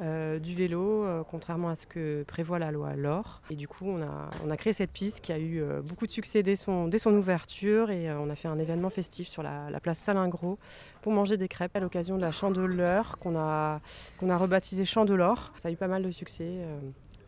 du 0.00 0.54
vélo, 0.54 1.04
contrairement 1.30 1.68
à 1.68 1.76
ce 1.76 1.86
que 1.86 2.24
prévoit 2.26 2.58
la 2.58 2.70
loi 2.70 2.94
LOR. 2.96 3.42
Et 3.50 3.54
du 3.54 3.68
coup, 3.68 3.84
on 3.86 4.50
a, 4.50 4.56
créé 4.56 4.72
cette 4.72 4.92
piste 4.92 5.20
qui 5.20 5.32
a 5.32 5.38
eu 5.38 5.62
beaucoup 5.84 6.06
de 6.06 6.12
succès 6.12 6.42
dès 6.42 6.56
son, 6.56 6.88
ouverture. 7.06 7.90
Et 7.90 8.10
on 8.12 8.30
a 8.30 8.34
fait 8.34 8.48
un 8.48 8.58
événement 8.58 8.90
festif 8.90 9.28
sur 9.28 9.42
la, 9.42 9.68
la 9.70 9.80
place 9.80 9.98
Salingros 9.98 10.58
pour 11.02 11.12
manger 11.12 11.36
des 11.36 11.48
crêpes 11.48 11.76
à 11.76 11.80
l'occasion 11.80 12.16
de 12.16 12.22
la 12.22 12.32
Chandeleur 12.32 13.18
qu'on 13.18 13.36
a, 13.36 13.80
qu'on 14.18 14.30
a 14.30 14.38
rebaptisé 14.38 14.86
Chandelor. 14.86 15.52
Ça 15.58 15.68
a 15.68 15.70
eu 15.70 15.76
pas 15.76 15.88
mal 15.88 16.02
de 16.02 16.10
succès. 16.10 16.64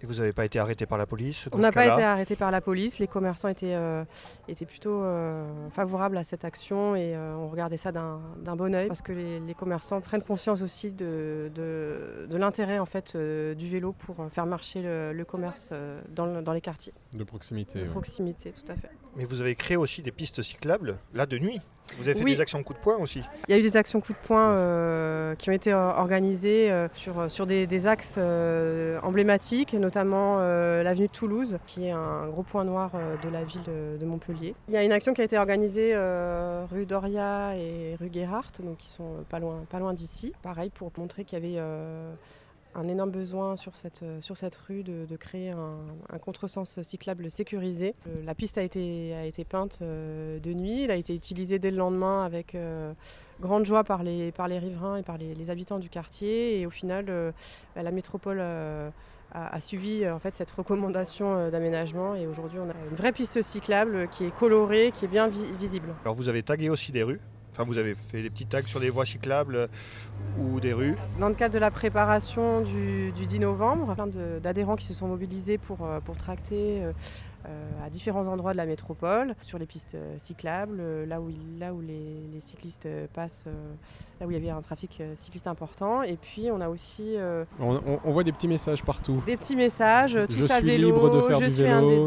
Et 0.04 0.06
vous 0.06 0.16
n'avez 0.20 0.34
pas 0.34 0.44
été 0.44 0.58
arrêté 0.58 0.84
par 0.84 0.98
la 0.98 1.06
police 1.06 1.48
dans 1.50 1.56
on 1.58 1.62
n'a 1.62 1.72
pas 1.72 1.86
été 1.86 2.02
arrêté 2.02 2.36
par 2.36 2.50
la 2.50 2.60
police. 2.60 2.98
Les 2.98 3.06
commerçants 3.06 3.48
étaient, 3.48 3.74
euh, 3.74 4.04
étaient 4.48 4.66
plutôt 4.66 5.02
euh, 5.02 5.70
favorables 5.70 6.18
à 6.18 6.24
cette 6.24 6.44
action 6.44 6.94
et 6.94 7.16
euh, 7.16 7.34
on 7.36 7.48
regardait 7.48 7.78
ça 7.78 7.90
d'un 7.90 8.20
d'un 8.44 8.54
bon 8.54 8.74
oeil 8.74 8.86
parce 8.86 9.00
que 9.00 9.12
les, 9.12 9.40
les 9.40 9.54
commerçants 9.54 10.02
prennent 10.02 10.22
conscience 10.22 10.60
aussi 10.60 10.90
de, 10.90 11.50
de, 11.54 12.26
de 12.28 12.36
l'intérêt 12.36 12.78
en 12.78 12.84
fait 12.84 13.14
euh, 13.14 13.54
du 13.54 13.66
vélo 13.70 13.92
pour 13.92 14.16
faire 14.30 14.44
marcher 14.44 14.82
le, 14.82 15.14
le 15.14 15.24
commerce 15.24 15.70
euh, 15.72 16.02
dans, 16.10 16.26
le- 16.26 16.42
dans 16.42 16.52
les 16.52 16.60
quartiers. 16.60 16.92
De 17.14 17.24
proximité. 17.24 17.78
De 17.78 17.84
ouais. 17.84 17.90
proximité, 17.90 18.52
tout 18.52 18.70
à 18.70 18.74
fait. 18.74 18.90
Mais 19.16 19.24
vous 19.24 19.40
avez 19.40 19.54
créé 19.54 19.78
aussi 19.78 20.02
des 20.02 20.12
pistes 20.12 20.42
cyclables, 20.42 20.98
là 21.14 21.24
de 21.24 21.38
nuit. 21.38 21.60
Vous 21.98 22.08
avez 22.08 22.18
fait 22.18 22.24
Oui. 22.24 22.32
des 22.34 22.40
actions 22.40 22.62
coup 22.62 22.72
de 22.72 22.78
poing 22.78 22.96
aussi? 22.96 23.22
Il 23.46 23.52
y 23.52 23.54
a 23.54 23.58
eu 23.58 23.62
des 23.62 23.76
actions 23.76 24.00
coup 24.00 24.12
de 24.12 24.18
poing 24.26 24.56
euh, 24.58 25.34
qui 25.36 25.50
ont 25.50 25.52
été 25.52 25.72
euh, 25.72 25.92
organisées 25.92 26.70
euh, 26.72 26.88
sur, 26.94 27.30
sur 27.30 27.46
des, 27.46 27.66
des 27.66 27.86
axes 27.86 28.16
euh, 28.18 28.98
emblématiques, 29.02 29.74
notamment 29.74 30.38
l'avenue 30.38 31.06
de 31.06 31.12
Toulouse, 31.12 31.58
qui 31.66 31.86
est 31.86 31.90
un 31.92 32.26
gros 32.28 32.42
point 32.42 32.64
noir 32.64 32.90
de 33.22 33.28
la 33.28 33.44
ville 33.44 33.62
de, 33.62 33.96
de 33.98 34.06
Montpellier. 34.06 34.54
Il 34.68 34.74
y 34.74 34.76
a 34.76 34.82
une 34.82 34.92
action 34.92 35.14
qui 35.14 35.20
a 35.20 35.24
été 35.24 35.38
organisée 35.38 35.94
rue 36.72 36.86
Doria 36.86 37.56
et 37.56 37.96
rue 38.00 38.10
Gerhardt, 38.12 38.62
donc 38.62 38.78
qui 38.78 38.88
sont 38.88 39.24
pas 39.28 39.38
loin, 39.38 39.64
pas 39.70 39.78
loin 39.78 39.92
d'ici. 39.92 40.32
Pareil, 40.42 40.70
pour 40.70 40.90
montrer 40.98 41.24
qu'il 41.24 41.38
y 41.38 41.46
avait 41.56 41.62
un 42.74 42.88
énorme 42.88 43.10
besoin 43.10 43.56
sur 43.56 43.76
cette, 43.76 44.02
euh, 44.02 44.20
sur 44.20 44.37
cette 44.37 44.56
rue 44.56 44.82
de, 44.82 45.16
créer 45.16 45.50
un, 45.50 45.78
un 46.10 46.18
contresens 46.18 46.82
cyclable 46.82 47.30
sécurisé. 47.30 47.94
Euh, 48.06 48.14
la 48.24 48.34
piste 48.34 48.58
a 48.58 48.62
été, 48.62 49.14
a 49.14 49.24
été 49.24 49.44
peinte 49.44 49.78
euh, 49.82 50.38
de 50.40 50.52
nuit, 50.52 50.82
elle 50.82 50.90
a 50.90 50.96
été 50.96 51.14
utilisée 51.14 51.58
dès 51.58 51.70
le 51.70 51.76
lendemain 51.76 52.24
avec 52.24 52.56
grande 53.40 53.64
joie 53.64 53.84
par 53.84 54.02
les, 54.02 54.32
par 54.32 54.48
les 54.48 54.58
riverains 54.58 54.96
et 54.96 55.02
par 55.02 55.18
les, 55.18 55.50
habitants 55.50 55.78
du 55.78 55.88
quartier. 55.88 56.60
Et 56.60 56.66
au 56.66 56.70
final, 56.70 57.32
la 57.76 57.90
métropole 57.90 58.40
a, 58.40 59.60
suivi 59.60 60.08
en 60.08 60.18
fait, 60.18 60.34
cette 60.34 60.50
recommandation 60.50 61.50
d'aménagement. 61.50 62.14
Et 62.14 62.26
aujourd'hui, 62.26 62.58
on 62.58 62.68
a 62.68 62.88
une 62.90 62.96
vraie 62.96 63.12
piste 63.12 63.42
cyclable 63.42 64.08
qui 64.08 64.24
est 64.24 64.34
colorée, 64.34 64.90
qui 64.92 65.04
est 65.04 65.08
bien 65.08 65.28
vi- 65.28 65.52
visible. 65.58 65.94
Alors 66.04 66.14
vous 66.14 66.28
avez 66.28 66.42
tagué 66.42 66.70
aussi 66.70 66.92
des 66.92 67.02
rues. 67.02 67.20
Enfin, 67.54 67.64
vous 67.64 67.78
avez 67.78 67.94
fait 67.94 68.20
des 68.22 68.30
petits 68.30 68.46
tags 68.46 68.62
sur 68.62 68.80
des 68.80 68.90
voies 68.90 69.04
cyclables 69.04 69.54
euh, 69.56 69.66
ou 70.38 70.58
des 70.58 70.72
rues. 70.72 70.96
Dans 71.20 71.28
le 71.28 71.34
cadre 71.34 71.54
de 71.54 71.58
la 71.60 71.70
préparation 71.70 72.62
du, 72.62 73.12
du 73.12 73.26
10 73.26 73.38
novembre, 73.40 73.94
plein 73.94 74.08
d'adhérents 74.42 74.74
qui 74.76 74.86
se 74.86 74.94
sont 74.94 75.06
mobilisés 75.06 75.56
pour, 75.58 75.78
euh, 75.84 76.00
pour 76.00 76.16
tracter 76.16 76.82
euh, 76.82 76.90
à 77.86 77.90
différents 77.90 78.26
endroits 78.26 78.52
de 78.52 78.56
la 78.56 78.66
métropole, 78.66 79.36
sur 79.42 79.58
les 79.58 79.66
pistes 79.66 79.96
cyclables, 80.18 80.82
là 81.06 81.20
où, 81.20 81.28
là 81.60 81.72
où 81.74 81.80
les, 81.80 82.26
les 82.32 82.40
cyclistes 82.40 82.88
passent, 83.12 83.44
là 84.20 84.26
où 84.26 84.30
il 84.30 84.34
y 84.34 84.40
avait 84.40 84.48
un 84.50 84.62
trafic 84.62 85.02
cycliste 85.16 85.46
important. 85.46 86.02
Et 86.02 86.16
puis 86.16 86.48
on 86.50 86.60
a 86.62 86.68
aussi 86.70 87.14
euh, 87.18 87.44
On, 87.60 87.74
on- 87.86 88.00
on 88.02 88.10
voit 88.12 88.24
des 88.24 88.32
petits 88.32 88.48
messages 88.48 88.82
partout. 88.82 89.22
des 89.26 89.36
petits 89.36 89.56
messages, 89.56 90.12
Je 90.22 90.26
tous 90.26 90.50
à 90.50 90.56
suis 90.58 90.66
vélo, 90.66 90.88
libre 90.88 91.14
de 91.14 91.20
faire 91.20 91.38
je 91.40 91.44
du 91.44 91.50
suis 91.50 91.66
un 91.68 91.82
des 91.82 91.88
vélo. 91.88 92.06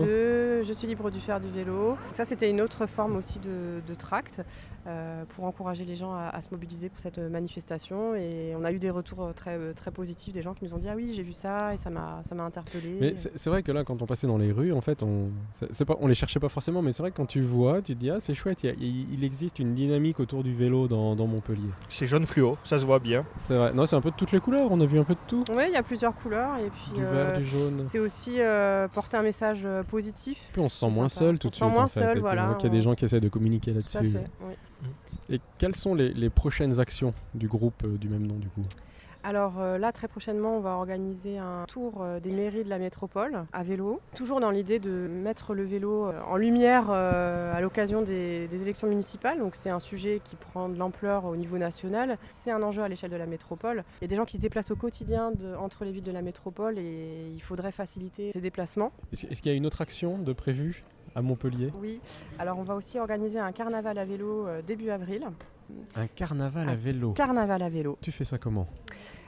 Je 0.64 0.74
suis 0.74 0.88
libre 0.88 1.10
de 1.12 1.20
faire 1.20 1.40
du 1.40 1.50
vélo. 1.50 1.90
Donc 1.90 1.98
ça 2.14 2.26
c'était 2.26 2.50
une 2.50 2.62
autre 2.62 2.86
forme 2.86 3.16
aussi 3.18 3.40
de, 3.40 3.82
de 3.88 3.94
tract 3.96 4.42
euh, 4.88 5.24
pour 5.30 5.46
encourager 5.46 5.86
les 5.86 5.96
gens 5.96 6.14
à, 6.14 6.30
à 6.34 6.42
se 6.42 6.48
mobiliser 6.52 6.90
pour 6.90 7.00
cette 7.00 7.18
manifestation. 7.20 8.16
Et 8.16 8.54
on 8.58 8.64
a 8.64 8.72
eu 8.72 8.80
des 8.80 8.90
retours 8.90 9.24
euh, 9.24 9.34
très, 9.34 9.58
très 9.74 9.92
positifs, 9.92 10.34
des 10.34 10.42
gens 10.42 10.54
qui 10.54 10.64
nous 10.66 10.74
ont 10.74 10.78
dit 10.78 10.88
ah 10.90 10.94
oui 10.96 11.12
j'ai 11.16 11.24
vu 11.24 11.34
ça 11.34 11.74
et 11.74 11.78
ça 11.78 11.90
m'a 11.90 12.22
ça 12.24 12.36
m'a 12.36 12.44
interpellé. 12.44 12.98
Mais 13.02 13.14
c'est 13.16 13.50
vrai 13.50 13.64
que 13.64 13.72
là, 13.72 13.84
quand 13.84 14.02
on 14.02 14.06
passait 14.06 14.28
dans 14.28 14.38
les 14.38 14.52
rues, 14.52 14.74
en 14.74 14.82
fait, 14.82 15.04
on, 15.04 15.30
on 16.00 16.08
les 16.08 16.16
cherchait 16.16 16.40
pas 16.40 16.50
forcément, 16.50 16.82
mais 16.82 16.92
c'est 16.92 17.04
vrai 17.04 17.12
que 17.12 17.18
quand 17.18 17.26
tu 17.26 17.42
vois, 17.42 17.82
tu 17.82 17.94
te 17.96 18.00
dis 18.00 18.10
ah 18.10 18.20
c'est 18.20 18.34
chouette, 18.34 18.64
il 18.64 18.70
a- 19.24 19.26
existe 19.26 19.60
une 19.60 19.74
dynamique 19.74 20.20
autour 20.20 20.44
du 20.44 20.54
vélo 20.54 20.88
dans, 20.88 21.16
dans 21.16 21.28
Montpellier. 21.28 21.70
C'est 21.90 22.08
jaune 22.08 22.26
fluo, 22.26 22.58
ça 22.64 22.80
se 22.80 22.86
voit 22.86 23.00
bien. 23.00 23.26
C'est 23.36 23.56
vrai. 23.56 23.74
Non, 23.74 23.86
c'est 23.86 23.96
un 23.96 24.02
peu 24.02 24.12
de 24.12 24.16
toutes 24.16 24.32
les 24.32 24.40
couleurs. 24.40 24.72
On 24.72 24.80
a 24.80 24.86
vu 24.86 24.98
un 25.00 25.04
peu 25.04 25.14
de 25.16 25.20
tout. 25.28 25.44
Oui, 25.50 25.64
il 25.68 25.74
y 25.74 25.76
a 25.76 25.84
plusieurs 25.84 26.16
couleurs 26.16 26.58
et 26.58 26.70
puis 26.70 26.92
Du 26.96 27.04
euh, 27.04 27.12
vert, 27.12 27.38
du 27.38 27.46
jaune. 27.46 27.84
c'est 27.84 28.00
aussi 28.00 28.36
euh, 28.40 28.88
porter 28.88 29.18
un 29.18 29.22
message 29.22 29.62
euh, 29.66 29.84
positif. 29.84 30.40
Puis 30.52 30.62
on 30.62 30.70
se 30.70 30.78
sent 30.80 30.90
moins 30.90 31.08
sympa. 31.08 31.26
seul 31.26 31.40
tout 31.40 31.48
On 31.48 31.50
de 31.50 31.54
suite. 31.56 31.70
moins 31.70 31.84
en 31.84 31.88
fait. 31.88 32.00
seul, 32.00 32.20
voilà, 32.20 32.46
voit 32.48 32.56
qu'il 32.56 32.70
y 32.70 32.74
a 32.74 32.76
des 32.76 32.82
gens 32.82 32.96
qui 32.96 33.06
essaient 33.06 33.20
de 33.20 33.30
communiquer 33.30 33.74
là-dessus. 33.74 33.98
oui. 34.42 34.54
Et 35.30 35.42
quelles 35.58 35.76
sont 35.76 35.94
les, 35.94 36.14
les 36.14 36.30
prochaines 36.30 36.80
actions 36.80 37.14
du 37.36 37.48
groupe 37.48 37.84
euh, 37.84 37.98
du 37.98 38.08
même 38.08 38.26
nom 38.26 38.36
du 38.36 38.48
coup? 38.48 38.62
Alors 39.28 39.56
euh, 39.60 39.78
là, 39.78 39.92
très 39.92 40.08
prochainement, 40.08 40.56
on 40.56 40.62
va 40.62 40.76
organiser 40.78 41.38
un 41.38 41.66
tour 41.68 41.96
euh, 42.02 42.22
des 42.22 42.32
mairies 42.32 42.64
de 42.64 42.70
la 42.70 42.80
métropole 42.80 43.44
à 43.52 43.62
vélo, 43.62 44.00
toujours 44.16 44.40
dans 44.40 44.52
l'idée 44.52 44.80
de 44.80 44.90
mettre 44.90 45.54
le 45.54 45.64
vélo 45.66 46.08
euh, 46.08 46.22
en 46.30 46.38
lumière 46.38 46.86
euh, 46.90 47.54
à 47.54 47.60
l'occasion 47.60 48.02
des, 48.02 48.48
des 48.48 48.62
élections 48.62 48.88
municipales. 48.88 49.40
Donc 49.40 49.56
c'est 49.58 49.70
un 49.70 49.82
sujet 49.82 50.22
qui 50.24 50.38
prend 50.38 50.70
de 50.70 50.78
l'ampleur 50.80 51.26
au 51.26 51.36
niveau 51.36 51.58
national. 51.58 52.18
C'est 52.30 52.52
un 52.52 52.64
enjeu 52.64 52.84
à 52.84 52.88
l'échelle 52.88 53.12
de 53.12 53.18
la 53.18 53.26
métropole. 53.26 53.84
Il 54.00 54.04
y 54.04 54.06
a 54.06 54.08
des 54.08 54.16
gens 54.16 54.24
qui 54.24 54.38
se 54.38 54.42
déplacent 54.42 54.72
au 54.72 54.78
quotidien 54.78 55.32
de- 55.32 55.56
entre 55.56 55.84
les 55.84 55.92
villes 55.92 56.06
de 56.06 56.12
la 56.14 56.22
métropole 56.22 56.80
et 56.80 57.30
il 57.36 57.42
faudrait 57.42 57.74
faciliter 57.74 58.32
ces 58.32 58.40
déplacements. 58.40 58.94
Est-ce 59.12 59.42
qu'il 59.42 59.52
y 59.52 59.54
a 59.54 59.58
une 59.58 59.66
autre 59.66 59.82
action 59.82 60.18
de 60.20 60.32
prévue 60.32 60.86
à 61.16 61.22
Montpellier? 61.22 61.74
Oui, 61.82 62.00
alors 62.40 62.58
on 62.60 62.64
va 62.64 62.76
aussi 62.76 62.98
organiser 62.98 63.40
un 63.40 63.52
carnaval 63.52 63.98
à 63.98 64.06
vélo 64.06 64.48
euh, 64.48 64.62
début 64.62 64.90
avril. 64.90 65.28
Un 65.98 66.08
carnaval 66.08 66.70
à 66.70 66.72
Un 66.72 66.76
vélo. 66.76 67.12
Carnaval 67.12 67.62
à 67.62 67.68
vélo. 67.68 67.98
Tu 68.00 68.14
fais 68.14 68.24
ça 68.24 68.38
comment? 68.38 68.68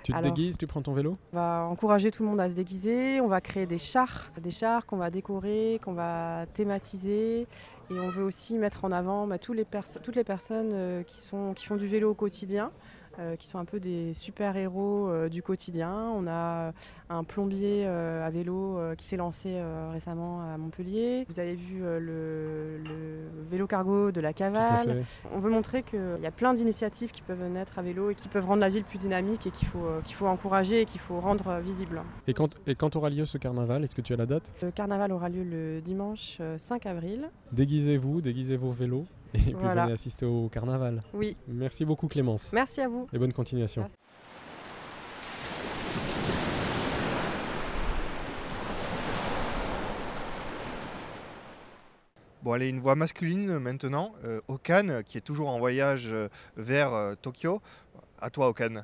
Tu 0.04 0.12
te 0.14 0.18
Alors- 0.18 0.32
déguises, 0.34 0.58
tu 0.58 0.66
prends 0.68 0.82
ton 0.82 0.94
vélo 0.94 1.18
On 1.34 1.36
va 1.38 1.68
encourager 1.70 2.10
tout 2.12 2.24
le 2.24 2.30
monde 2.30 2.40
à 2.40 2.50
se 2.50 2.54
déguiser, 2.56 3.20
on 3.22 3.28
va 3.28 3.42
créer 3.42 3.66
des 3.66 3.78
chars, 3.78 4.32
des 4.42 4.52
chars 4.52 4.86
qu'on 4.86 4.98
va 4.98 5.10
décorer, 5.10 5.80
qu'on 5.84 5.94
va 5.94 6.46
thématiser 6.54 7.42
et 7.92 8.00
on 8.00 8.10
veut 8.10 8.24
aussi 8.24 8.58
mettre 8.58 8.86
en 8.86 8.92
avant 8.92 9.28
bah, 9.28 9.38
tous 9.40 9.54
les 9.54 9.66
pers- 9.66 10.00
toutes 10.02 10.16
les 10.16 10.24
personnes 10.24 10.70
euh, 10.74 11.04
qui, 11.04 11.18
sont, 11.18 11.54
qui 11.54 11.66
font 11.66 11.76
du 11.76 11.88
vélo 11.88 12.12
au 12.12 12.14
quotidien. 12.14 12.72
Euh, 13.20 13.36
qui 13.36 13.48
sont 13.48 13.60
un 13.60 13.66
peu 13.66 13.80
des 13.80 14.14
super-héros 14.14 15.10
euh, 15.10 15.30
du 15.30 15.44
quotidien. 15.44 16.12
On 16.16 16.26
a 16.28 16.72
un 17.10 17.24
plombier 17.24 17.84
euh, 17.86 18.26
à 18.26 18.30
vélo 18.30 18.80
qui 18.98 19.06
s'est 19.06 19.18
lancé 19.18 19.62
récemment 19.92 20.42
à 20.42 20.58
Montpellier. 20.58 21.26
Vous 21.30 21.40
avez 21.40 21.56
vu 21.56 21.80
le, 21.82 22.78
le 22.84 23.28
vélo 23.50 23.68
cargo 23.68 24.12
de 24.12 24.22
la 24.22 24.34
Cavale. 24.34 25.04
On 25.34 25.40
veut 25.40 25.50
montrer 25.50 25.84
qu'il 25.84 26.20
y 26.22 26.26
a 26.26 26.32
plein 26.32 26.54
d'initiatives 26.54 27.12
qui 27.12 27.22
peuvent 27.22 27.48
naître 27.50 27.80
à 27.80 27.82
vélo 27.82 28.10
et 28.10 28.16
qui 28.16 28.28
peuvent 28.28 28.46
rendre 28.46 28.62
la 28.62 28.70
ville 28.70 28.84
plus 28.84 28.98
dynamique 29.00 29.48
et 29.48 29.52
qu'il 29.52 29.68
faut, 29.68 29.88
qu'il 30.04 30.16
faut 30.16 30.28
encourager 30.28 30.82
et 30.82 30.86
qu'il 30.86 31.00
faut 31.02 31.20
rendre 31.20 31.60
visible. 31.60 32.02
Et 32.28 32.34
quand, 32.34 32.50
et 32.68 32.76
quand 32.76 32.96
aura 32.96 33.10
lieu 33.10 33.26
ce 33.26 33.38
carnaval 33.38 33.84
Est-ce 33.84 33.96
que 33.96 34.02
tu 34.02 34.14
as 34.14 34.18
la 34.18 34.26
date? 34.26 34.54
Le 34.62 34.72
carnaval 34.72 35.12
aura 35.12 35.30
lieu 35.30 35.44
le 35.44 35.82
dimanche 35.82 36.38
euh, 36.42 36.58
5 36.58 36.86
avril. 36.86 37.30
Déguisez-vous, 37.52 38.22
déguisez 38.22 38.58
vos 38.58 38.72
vélos 38.72 39.06
et 39.34 39.38
puis 39.40 39.54
Voilà. 39.54 39.84
venez 39.84 39.94
assister 39.94 40.26
au 40.26 40.50
carnaval. 40.50 41.02
Oui, 41.14 41.36
Merci 41.48 41.86
beaucoup 41.86 42.08
Clémence. 42.08 42.52
merci 42.54 42.82
à 42.82 42.88
vous. 42.88 43.08
Et 43.14 43.18
bonne 43.18 43.34
continuation. 43.34 43.82
Merci. 43.82 43.96
Bon, 52.42 52.54
allez, 52.54 52.70
une 52.70 52.80
voix 52.80 52.96
masculine 52.96 53.60
maintenant. 53.60 54.14
Euh, 54.24 54.40
Okan, 54.48 55.02
qui 55.06 55.18
est 55.18 55.22
toujours 55.22 55.50
en 55.50 55.60
voyage 55.60 56.08
euh, 56.12 56.30
vers 56.56 56.94
euh, 56.94 57.14
Tokyo. 57.22 57.62
À 58.22 58.30
toi, 58.30 58.48
Okan. 58.48 58.84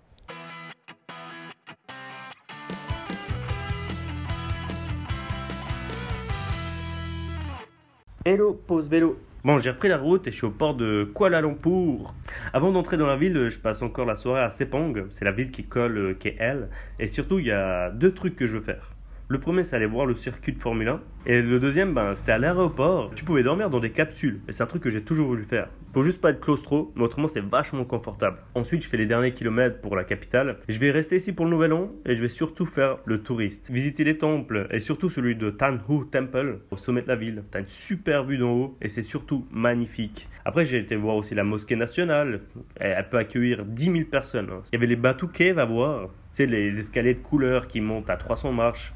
Hello, 8.26 8.54
pause 8.54 8.88
vélo. 8.88 9.18
Bon, 9.46 9.60
j'ai 9.60 9.70
repris 9.70 9.90
la 9.90 10.00
route 10.00 10.26
et 10.26 10.32
je 10.32 10.38
suis 10.38 10.48
au 10.48 10.50
port 10.50 10.74
de 10.74 11.08
Kuala 11.14 11.40
Lumpur. 11.40 12.16
Avant 12.52 12.72
d'entrer 12.72 12.98
dans 12.98 13.06
la 13.06 13.16
ville, 13.16 13.50
je 13.52 13.60
passe 13.60 13.84
encore 13.84 14.08
la 14.08 14.16
soirée 14.16 14.42
à 14.42 14.50
Sepang. 14.50 14.92
C'est 15.12 15.24
la 15.24 15.32
ville 15.32 15.52
qui 15.52 15.66
colle 15.66 15.98
euh, 16.00 16.14
KL. 16.16 16.68
Et 16.98 17.08
surtout, 17.08 17.38
il 17.38 17.46
y 17.46 17.52
a 17.52 17.92
deux 17.92 18.12
trucs 18.12 18.36
que 18.36 18.48
je 18.48 18.58
veux 18.58 18.64
faire. 18.64 18.95
Le 19.28 19.40
premier, 19.40 19.64
c'est 19.64 19.76
aller 19.76 19.88
voir 19.88 20.06
le 20.06 20.14
circuit 20.14 20.54
de 20.54 20.60
Formule 20.60 20.88
1. 20.88 21.02
Et 21.26 21.42
le 21.42 21.60
deuxième, 21.60 21.96
ben, 21.96 22.14
c'était 22.14 22.34
à 22.34 22.38
l'aéroport. 22.38 23.10
Tu 23.16 23.24
pouvais 23.24 23.42
dormir 23.42 23.72
dans 23.72 23.80
des 23.80 23.90
capsules. 23.90 24.40
Et 24.48 24.52
c'est 24.52 24.62
un 24.62 24.68
truc 24.68 24.84
que 24.84 24.92
j'ai 24.92 25.02
toujours 25.02 25.26
voulu 25.26 25.46
faire. 25.46 25.68
Faut 25.96 26.04
juste 26.04 26.22
pas 26.22 26.30
être 26.30 26.40
claustro, 26.40 26.94
mais 26.96 27.02
autrement, 27.02 27.28
c'est 27.28 27.44
vachement 27.44 27.86
confortable. 27.86 28.38
Ensuite, 28.54 28.84
je 28.84 28.90
fais 28.90 28.98
les 28.98 29.08
derniers 29.08 29.34
kilomètres 29.34 29.82
pour 29.82 29.96
la 29.96 30.04
capitale. 30.04 30.58
Je 30.70 30.78
vais 30.78 30.92
rester 30.92 31.16
ici 31.16 31.32
pour 31.32 31.46
le 31.46 31.52
nouvel 31.52 31.74
an 31.74 31.90
et 32.06 32.16
je 32.16 32.22
vais 32.22 32.28
surtout 32.30 32.68
faire 32.68 32.98
le 33.06 33.24
touriste. 33.24 33.72
Visiter 33.72 34.04
les 34.04 34.20
temples 34.20 34.68
et 34.70 34.80
surtout 34.80 35.10
celui 35.10 35.36
de 35.36 35.50
Tanhu 35.50 36.06
Temple 36.12 36.60
au 36.70 36.78
sommet 36.78 37.02
de 37.02 37.08
la 37.08 37.16
ville. 37.16 37.44
T'as 37.50 37.62
une 37.62 37.68
super 37.68 38.26
vue 38.26 38.38
d'en 38.38 38.52
haut 38.52 38.78
et 38.80 38.90
c'est 38.90 39.02
surtout 39.02 39.48
magnifique. 39.50 40.30
Après, 40.44 40.66
j'ai 40.66 40.78
été 40.78 40.96
voir 40.96 41.16
aussi 41.16 41.34
la 41.34 41.44
mosquée 41.44 41.76
nationale. 41.76 42.42
Elle 42.76 43.10
peut 43.10 43.18
accueillir 43.18 43.66
10 43.66 43.86
000 43.86 43.96
personnes. 44.12 44.50
hein. 44.52 44.62
Il 44.72 44.76
y 44.76 44.78
avait 44.78 44.86
les 44.86 44.96
Batu 44.96 45.28
Cave 45.30 45.58
à 45.58 45.66
voir. 45.66 46.10
Sais, 46.32 46.46
les 46.46 46.78
escaliers 46.78 47.16
de 47.16 47.20
couleur 47.22 47.68
qui 47.68 47.82
montent 47.82 48.10
à 48.12 48.18
300 48.18 48.52
marches. 48.52 48.94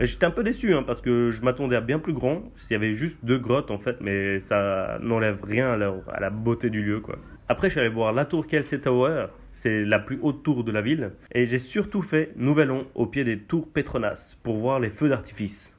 J'étais 0.00 0.26
un 0.26 0.30
peu 0.30 0.44
déçu 0.44 0.74
hein, 0.74 0.84
parce 0.84 1.00
que 1.00 1.30
je 1.32 1.42
m'attendais 1.42 1.74
à 1.74 1.80
bien 1.80 1.98
plus 1.98 2.12
grand. 2.12 2.42
Il 2.70 2.72
y 2.72 2.76
avait 2.76 2.94
juste 2.94 3.18
deux 3.24 3.38
grottes 3.38 3.72
en 3.72 3.78
fait, 3.78 3.96
mais 4.00 4.38
ça 4.38 4.98
n'enlève 5.02 5.38
rien 5.42 5.72
à 5.72 6.20
la, 6.20 6.30
beauté 6.30 6.70
du 6.70 6.82
lieu. 6.82 7.00
quoi. 7.00 7.16
Après, 7.48 7.68
je 7.68 7.72
suis 7.72 7.80
allé 7.80 7.88
voir 7.88 8.12
la 8.12 8.24
tour 8.24 8.46
Kelsey 8.46 8.78
Tower. 8.78 9.26
C'est 9.54 9.84
la 9.84 9.98
plus 9.98 10.20
haute 10.22 10.44
tour 10.44 10.62
de 10.62 10.70
la 10.70 10.82
ville. 10.82 11.10
Et 11.34 11.46
j'ai 11.46 11.58
surtout 11.58 12.02
fait 12.02 12.32
Nouvel 12.36 12.70
An 12.70 12.84
au 12.94 13.06
pied 13.06 13.24
des 13.24 13.38
tours 13.38 13.66
Petronas 13.68 14.36
pour 14.44 14.58
voir 14.58 14.78
les 14.78 14.90
feux 14.90 15.08
d'artifice. 15.08 15.74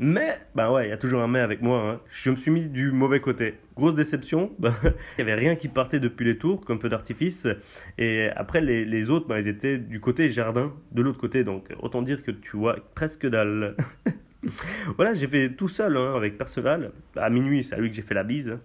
Mais, 0.00 0.38
bah 0.54 0.70
ouais, 0.70 0.86
il 0.86 0.90
y 0.90 0.92
a 0.92 0.96
toujours 0.96 1.20
un 1.22 1.26
mais 1.28 1.40
avec 1.40 1.60
moi. 1.60 1.80
hein. 1.90 2.00
Je 2.10 2.30
me 2.30 2.36
suis 2.36 2.52
mis 2.52 2.66
du 2.68 2.92
mauvais 2.92 3.18
côté. 3.20 3.54
Grosse 3.74 3.96
déception, 3.96 4.52
bah, 4.58 4.72
il 5.18 5.24
n'y 5.24 5.30
avait 5.30 5.34
rien 5.40 5.56
qui 5.56 5.66
partait 5.68 5.98
depuis 5.98 6.24
les 6.24 6.38
tours 6.38 6.64
comme 6.64 6.80
feu 6.80 6.88
d'artifice. 6.88 7.48
Et 7.98 8.28
après, 8.36 8.60
les, 8.60 8.84
les 8.84 9.10
autres, 9.10 9.26
bah, 9.26 9.40
ils 9.40 9.48
étaient 9.48 9.76
du 9.78 9.98
côté 10.00 10.30
jardin, 10.30 10.72
de 10.92 11.02
l'autre 11.02 11.18
côté. 11.18 11.42
Donc, 11.42 11.68
autant 11.80 12.02
dire 12.02 12.22
que 12.22 12.30
tu 12.30 12.56
vois 12.56 12.76
presque 12.94 13.26
dalle. 13.26 13.74
voilà, 14.96 15.14
j'ai 15.14 15.26
fait 15.26 15.50
tout 15.50 15.68
seul 15.68 15.96
hein, 15.96 16.14
avec 16.14 16.38
Perceval. 16.38 16.92
À 17.16 17.28
minuit, 17.28 17.64
c'est 17.64 17.74
à 17.74 17.78
lui 17.78 17.90
que 17.90 17.96
j'ai 17.96 18.02
fait 18.02 18.14
la 18.14 18.24
bise. 18.24 18.56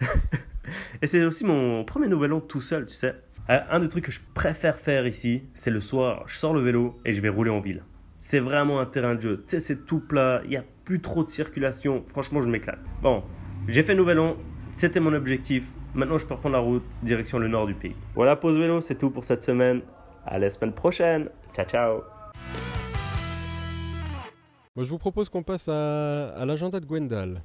Et 1.02 1.06
c'est 1.06 1.24
aussi 1.24 1.44
mon 1.44 1.84
premier 1.84 2.08
nouvel 2.08 2.34
an 2.34 2.40
tout 2.40 2.60
seul, 2.60 2.84
tu 2.86 2.94
sais. 2.94 3.14
Euh, 3.50 3.58
Un 3.70 3.80
des 3.80 3.88
trucs 3.88 4.04
que 4.04 4.12
je 4.12 4.20
préfère 4.34 4.78
faire 4.78 5.06
ici, 5.06 5.44
c'est 5.54 5.70
le 5.70 5.80
soir, 5.80 6.24
je 6.26 6.36
sors 6.36 6.52
le 6.54 6.60
vélo 6.60 7.00
et 7.04 7.12
je 7.12 7.20
vais 7.20 7.28
rouler 7.30 7.50
en 7.50 7.60
ville. 7.60 7.82
C'est 8.22 8.38
vraiment 8.38 8.78
un 8.78 8.86
terrain 8.86 9.16
de 9.16 9.20
jeu. 9.20 9.36
Tu 9.38 9.50
sais, 9.50 9.60
c'est 9.60 9.84
tout 9.84 9.98
plat, 9.98 10.40
il 10.44 10.50
n'y 10.50 10.56
a 10.56 10.64
plus 10.84 11.00
trop 11.00 11.24
de 11.24 11.28
circulation. 11.28 12.04
Franchement, 12.08 12.40
je 12.40 12.48
m'éclate. 12.48 12.78
Bon, 13.02 13.24
j'ai 13.66 13.82
fait 13.82 13.96
nouvel 13.96 14.20
an, 14.20 14.36
c'était 14.76 15.00
mon 15.00 15.12
objectif. 15.12 15.64
Maintenant, 15.92 16.18
je 16.18 16.24
peux 16.24 16.34
reprendre 16.34 16.54
la 16.54 16.60
route, 16.60 16.84
direction 17.02 17.38
le 17.40 17.48
nord 17.48 17.66
du 17.66 17.74
pays. 17.74 17.96
Voilà, 18.14 18.36
pause 18.36 18.56
vélo, 18.56 18.80
c'est 18.80 18.94
tout 18.96 19.10
pour 19.10 19.24
cette 19.24 19.42
semaine. 19.42 19.82
À 20.24 20.38
la 20.38 20.50
semaine 20.50 20.72
prochaine. 20.72 21.30
Ciao, 21.52 21.66
ciao. 21.66 22.02
Bon, 24.76 24.84
je 24.84 24.88
vous 24.88 24.98
propose 24.98 25.28
qu'on 25.28 25.42
passe 25.42 25.68
à, 25.68 26.28
à 26.28 26.46
l'agenda 26.46 26.78
de 26.78 26.86
Gwendal. 26.86 27.42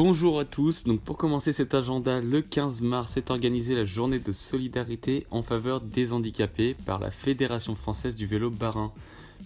Bonjour 0.00 0.38
à 0.38 0.44
tous, 0.44 0.84
donc 0.84 1.00
pour 1.00 1.16
commencer 1.16 1.52
cet 1.52 1.74
agenda, 1.74 2.20
le 2.20 2.40
15 2.40 2.82
mars 2.82 3.16
est 3.16 3.32
organisée 3.32 3.74
la 3.74 3.84
journée 3.84 4.20
de 4.20 4.30
solidarité 4.30 5.26
en 5.32 5.42
faveur 5.42 5.80
des 5.80 6.12
handicapés 6.12 6.76
par 6.86 7.00
la 7.00 7.10
Fédération 7.10 7.74
française 7.74 8.14
du 8.14 8.24
vélo 8.24 8.48
Barin. 8.48 8.92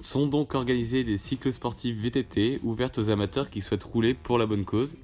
Sont 0.02 0.26
donc 0.26 0.54
organisées 0.54 1.04
des 1.04 1.16
cycles 1.16 1.54
sportifs 1.54 1.96
VTT 1.96 2.60
ouvertes 2.64 2.98
aux 2.98 3.08
amateurs 3.08 3.48
qui 3.48 3.62
souhaitent 3.62 3.82
rouler 3.82 4.12
pour 4.12 4.36
la 4.36 4.44
bonne 4.44 4.66
cause. 4.66 4.98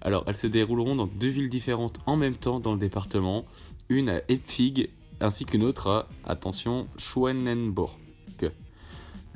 Alors 0.00 0.22
elles 0.28 0.36
se 0.36 0.46
dérouleront 0.46 0.94
dans 0.94 1.08
deux 1.08 1.26
villes 1.26 1.50
différentes 1.50 1.98
en 2.06 2.16
même 2.16 2.36
temps 2.36 2.60
dans 2.60 2.72
le 2.72 2.78
département, 2.78 3.46
une 3.88 4.08
à 4.08 4.20
Epfig 4.28 4.90
ainsi 5.20 5.44
qu'une 5.44 5.64
autre 5.64 5.88
à, 5.88 6.08
attention. 6.24 6.86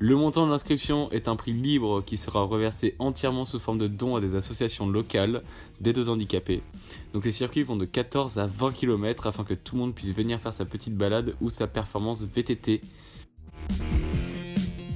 Le 0.01 0.15
montant 0.15 0.47
de 0.47 0.53
l'inscription 0.53 1.11
est 1.11 1.27
un 1.27 1.35
prix 1.35 1.53
libre 1.53 2.05
qui 2.05 2.17
sera 2.17 2.43
reversé 2.43 2.95
entièrement 3.01 3.45
sous 3.45 3.59
forme 3.59 3.79
de 3.79 3.89
dons 3.89 4.15
à 4.15 4.21
des 4.21 4.37
associations 4.37 4.89
locales 4.89 5.43
d'aide 5.81 5.99
aux 5.99 6.09
handicapés. 6.09 6.63
Donc 7.13 7.25
les 7.25 7.33
circuits 7.33 7.65
vont 7.65 7.75
de 7.75 7.85
14 7.85 8.39
à 8.39 8.47
20 8.47 8.75
km 8.75 9.27
afin 9.27 9.43
que 9.43 9.55
tout 9.55 9.75
le 9.75 9.81
monde 9.81 9.95
puisse 9.97 10.13
venir 10.13 10.39
faire 10.39 10.53
sa 10.53 10.65
petite 10.65 10.95
balade 10.95 11.35
ou 11.41 11.51
sa 11.51 11.67
performance 11.67 12.23
VTT. 12.23 12.81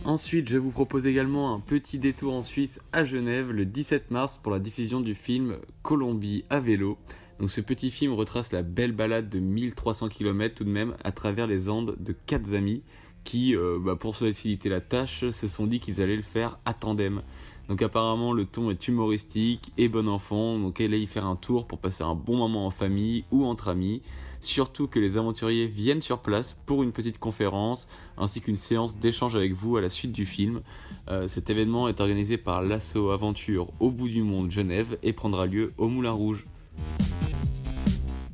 Ensuite, 0.05 0.49
je 0.49 0.59
vous 0.59 0.71
propose 0.71 1.05
également 1.05 1.53
un 1.53 1.59
petit 1.59 1.99
détour 1.99 2.35
en 2.35 2.43
Suisse 2.43 2.79
à 2.93 3.05
Genève 3.05 3.51
le 3.51 3.67
17 3.67 4.13
mars 4.13 4.39
pour 4.39 4.53
la 4.53 4.61
diffusion 4.61 5.01
du 5.01 5.17
film 5.17 5.57
Colombie 5.83 6.45
à 6.49 6.61
vélo. 6.61 6.97
Donc 7.41 7.51
ce 7.51 7.61
petit 7.61 7.91
film 7.91 8.13
retrace 8.13 8.53
la 8.53 8.63
belle 8.63 8.93
balade 8.93 9.29
de 9.29 9.41
1300 9.41 10.11
km 10.11 10.55
tout 10.55 10.65
de 10.65 10.71
même 10.71 10.95
à 11.03 11.11
travers 11.11 11.49
les 11.49 11.69
Andes 11.69 11.97
de 11.99 12.13
quatre 12.13 12.55
amis 12.55 12.83
qui, 13.25 13.57
euh, 13.57 13.79
bah, 13.81 13.97
pour 13.97 14.17
se 14.17 14.25
faciliter 14.25 14.69
la 14.69 14.81
tâche, 14.81 15.29
se 15.31 15.47
sont 15.47 15.67
dit 15.67 15.81
qu'ils 15.81 16.01
allaient 16.03 16.17
le 16.17 16.23
faire 16.23 16.59
à 16.65 16.75
tandem. 16.75 17.23
Donc 17.69 17.81
apparemment 17.81 18.33
le 18.33 18.45
ton 18.45 18.71
est 18.71 18.89
humoristique 18.89 19.73
et 19.79 19.89
bon 19.89 20.09
enfant, 20.09 20.59
donc 20.59 20.81
allez 20.81 20.99
y 20.99 21.07
faire 21.07 21.27
un 21.27 21.37
tour 21.37 21.67
pour 21.67 21.79
passer 21.79 22.03
un 22.03 22.15
bon 22.15 22.37
moment 22.37 22.67
en 22.67 22.71
famille 22.71 23.25
ou 23.31 23.45
entre 23.45 23.69
amis. 23.69 24.03
Surtout 24.41 24.89
que 24.89 24.99
les 24.99 25.17
aventuriers 25.17 25.69
viennent 25.69 26.03
sur 26.03 26.19
place 26.19 26.57
pour 26.67 26.83
une 26.83 26.91
petite 26.91 27.19
conférence 27.19 27.87
ainsi 28.17 28.41
qu'une 28.41 28.57
séance 28.57 28.99
d'échange 28.99 29.37
avec 29.37 29.53
vous 29.53 29.77
à 29.77 29.81
la 29.81 29.89
suite 29.89 30.11
du 30.11 30.27
film. 30.27 30.63
Euh, 31.09 31.29
cet 31.29 31.49
événement 31.49 31.89
est 31.89 32.01
organisé 32.01 32.37
par 32.39 32.61
l'Asso 32.61 33.11
Aventure 33.11 33.69
au 33.79 33.93
bout 33.93 34.09
du 34.09 34.25
monde 34.25 34.51
Genève 34.51 34.99
et 35.05 35.13
prendra 35.13 35.47
lieu 35.47 35.73
au 35.79 35.87
Moulin 35.89 36.11
Rouge. 36.11 36.47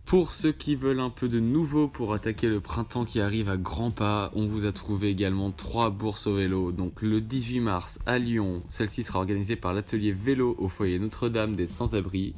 Pour 0.09 0.33
ceux 0.33 0.53
qui 0.53 0.75
veulent 0.75 1.01
un 1.01 1.11
peu 1.11 1.29
de 1.29 1.39
nouveau 1.39 1.87
pour 1.87 2.15
attaquer 2.15 2.49
le 2.49 2.61
printemps 2.61 3.05
qui 3.05 3.21
arrive 3.21 3.51
à 3.51 3.59
grands 3.59 3.91
pas, 3.91 4.31
on 4.35 4.47
vous 4.47 4.65
a 4.65 4.73
trouvé 4.73 5.11
également 5.11 5.51
trois 5.51 5.91
bourses 5.91 6.27
au 6.27 6.35
vélo. 6.35 6.73
Donc 6.73 7.03
le 7.03 7.21
18 7.21 7.61
mars 7.61 7.99
à 8.07 8.19
Lyon, 8.19 8.63
celle-ci 8.71 9.03
sera 9.03 9.19
organisée 9.19 9.55
par 9.55 9.75
l'atelier 9.75 10.13
vélo 10.13 10.57
au 10.59 10.69
foyer 10.69 10.99
Notre-Dame 10.99 11.57
des 11.57 11.67
Sans-Abris. 11.67 12.35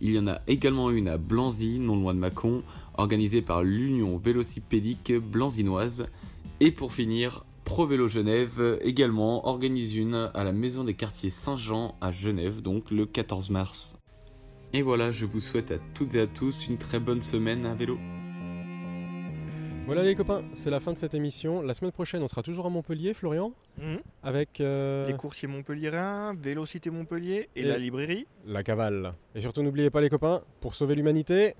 Il 0.00 0.10
y 0.10 0.18
en 0.18 0.26
a 0.26 0.40
également 0.48 0.90
une 0.90 1.06
à 1.06 1.16
Blanzy, 1.16 1.78
non 1.78 1.94
loin 1.94 2.12
de 2.12 2.18
Mâcon, 2.18 2.64
organisée 2.94 3.40
par 3.40 3.62
l'Union 3.62 4.18
vélocipédique 4.18 5.12
blanzinoise. 5.12 6.08
Et 6.58 6.72
pour 6.72 6.92
finir, 6.92 7.44
Pro 7.62 7.86
Vélo 7.86 8.08
Genève 8.08 8.80
également 8.82 9.46
organise 9.46 9.94
une 9.94 10.28
à 10.34 10.42
la 10.42 10.50
Maison 10.50 10.82
des 10.82 10.94
quartiers 10.94 11.30
Saint-Jean 11.30 11.94
à 12.00 12.10
Genève, 12.10 12.62
donc 12.62 12.90
le 12.90 13.06
14 13.06 13.50
mars. 13.50 13.96
Et 14.74 14.82
voilà, 14.82 15.10
je 15.10 15.26
vous 15.26 15.40
souhaite 15.40 15.70
à 15.70 15.78
toutes 15.94 16.14
et 16.14 16.20
à 16.20 16.26
tous 16.26 16.66
une 16.68 16.78
très 16.78 16.98
bonne 16.98 17.20
semaine 17.22 17.66
à 17.66 17.74
vélo. 17.74 17.98
Voilà 19.84 20.02
les 20.04 20.14
copains, 20.14 20.42
c'est 20.52 20.70
la 20.70 20.78
fin 20.80 20.92
de 20.92 20.96
cette 20.98 21.12
émission. 21.12 21.60
La 21.60 21.74
semaine 21.74 21.90
prochaine, 21.92 22.22
on 22.22 22.28
sera 22.28 22.42
toujours 22.42 22.64
à 22.66 22.70
Montpellier, 22.70 23.12
Florian, 23.14 23.52
Mhm. 23.78 23.98
avec 24.22 24.60
euh, 24.60 25.06
Les 25.08 25.14
coursiers 25.14 25.48
montpelliérains, 25.48 26.34
Vélocité 26.40 26.88
Montpellier 26.88 27.48
et, 27.56 27.60
Et- 27.60 27.64
la 27.64 27.78
librairie. 27.78 28.26
la 28.46 28.62
cavale. 28.62 29.12
Et 29.34 29.40
surtout, 29.40 29.62
n'oubliez 29.62 29.90
pas 29.90 30.00
les 30.00 30.08
copains, 30.08 30.42
pour 30.60 30.74
sauver 30.76 30.94
l'humanité, 30.94 31.54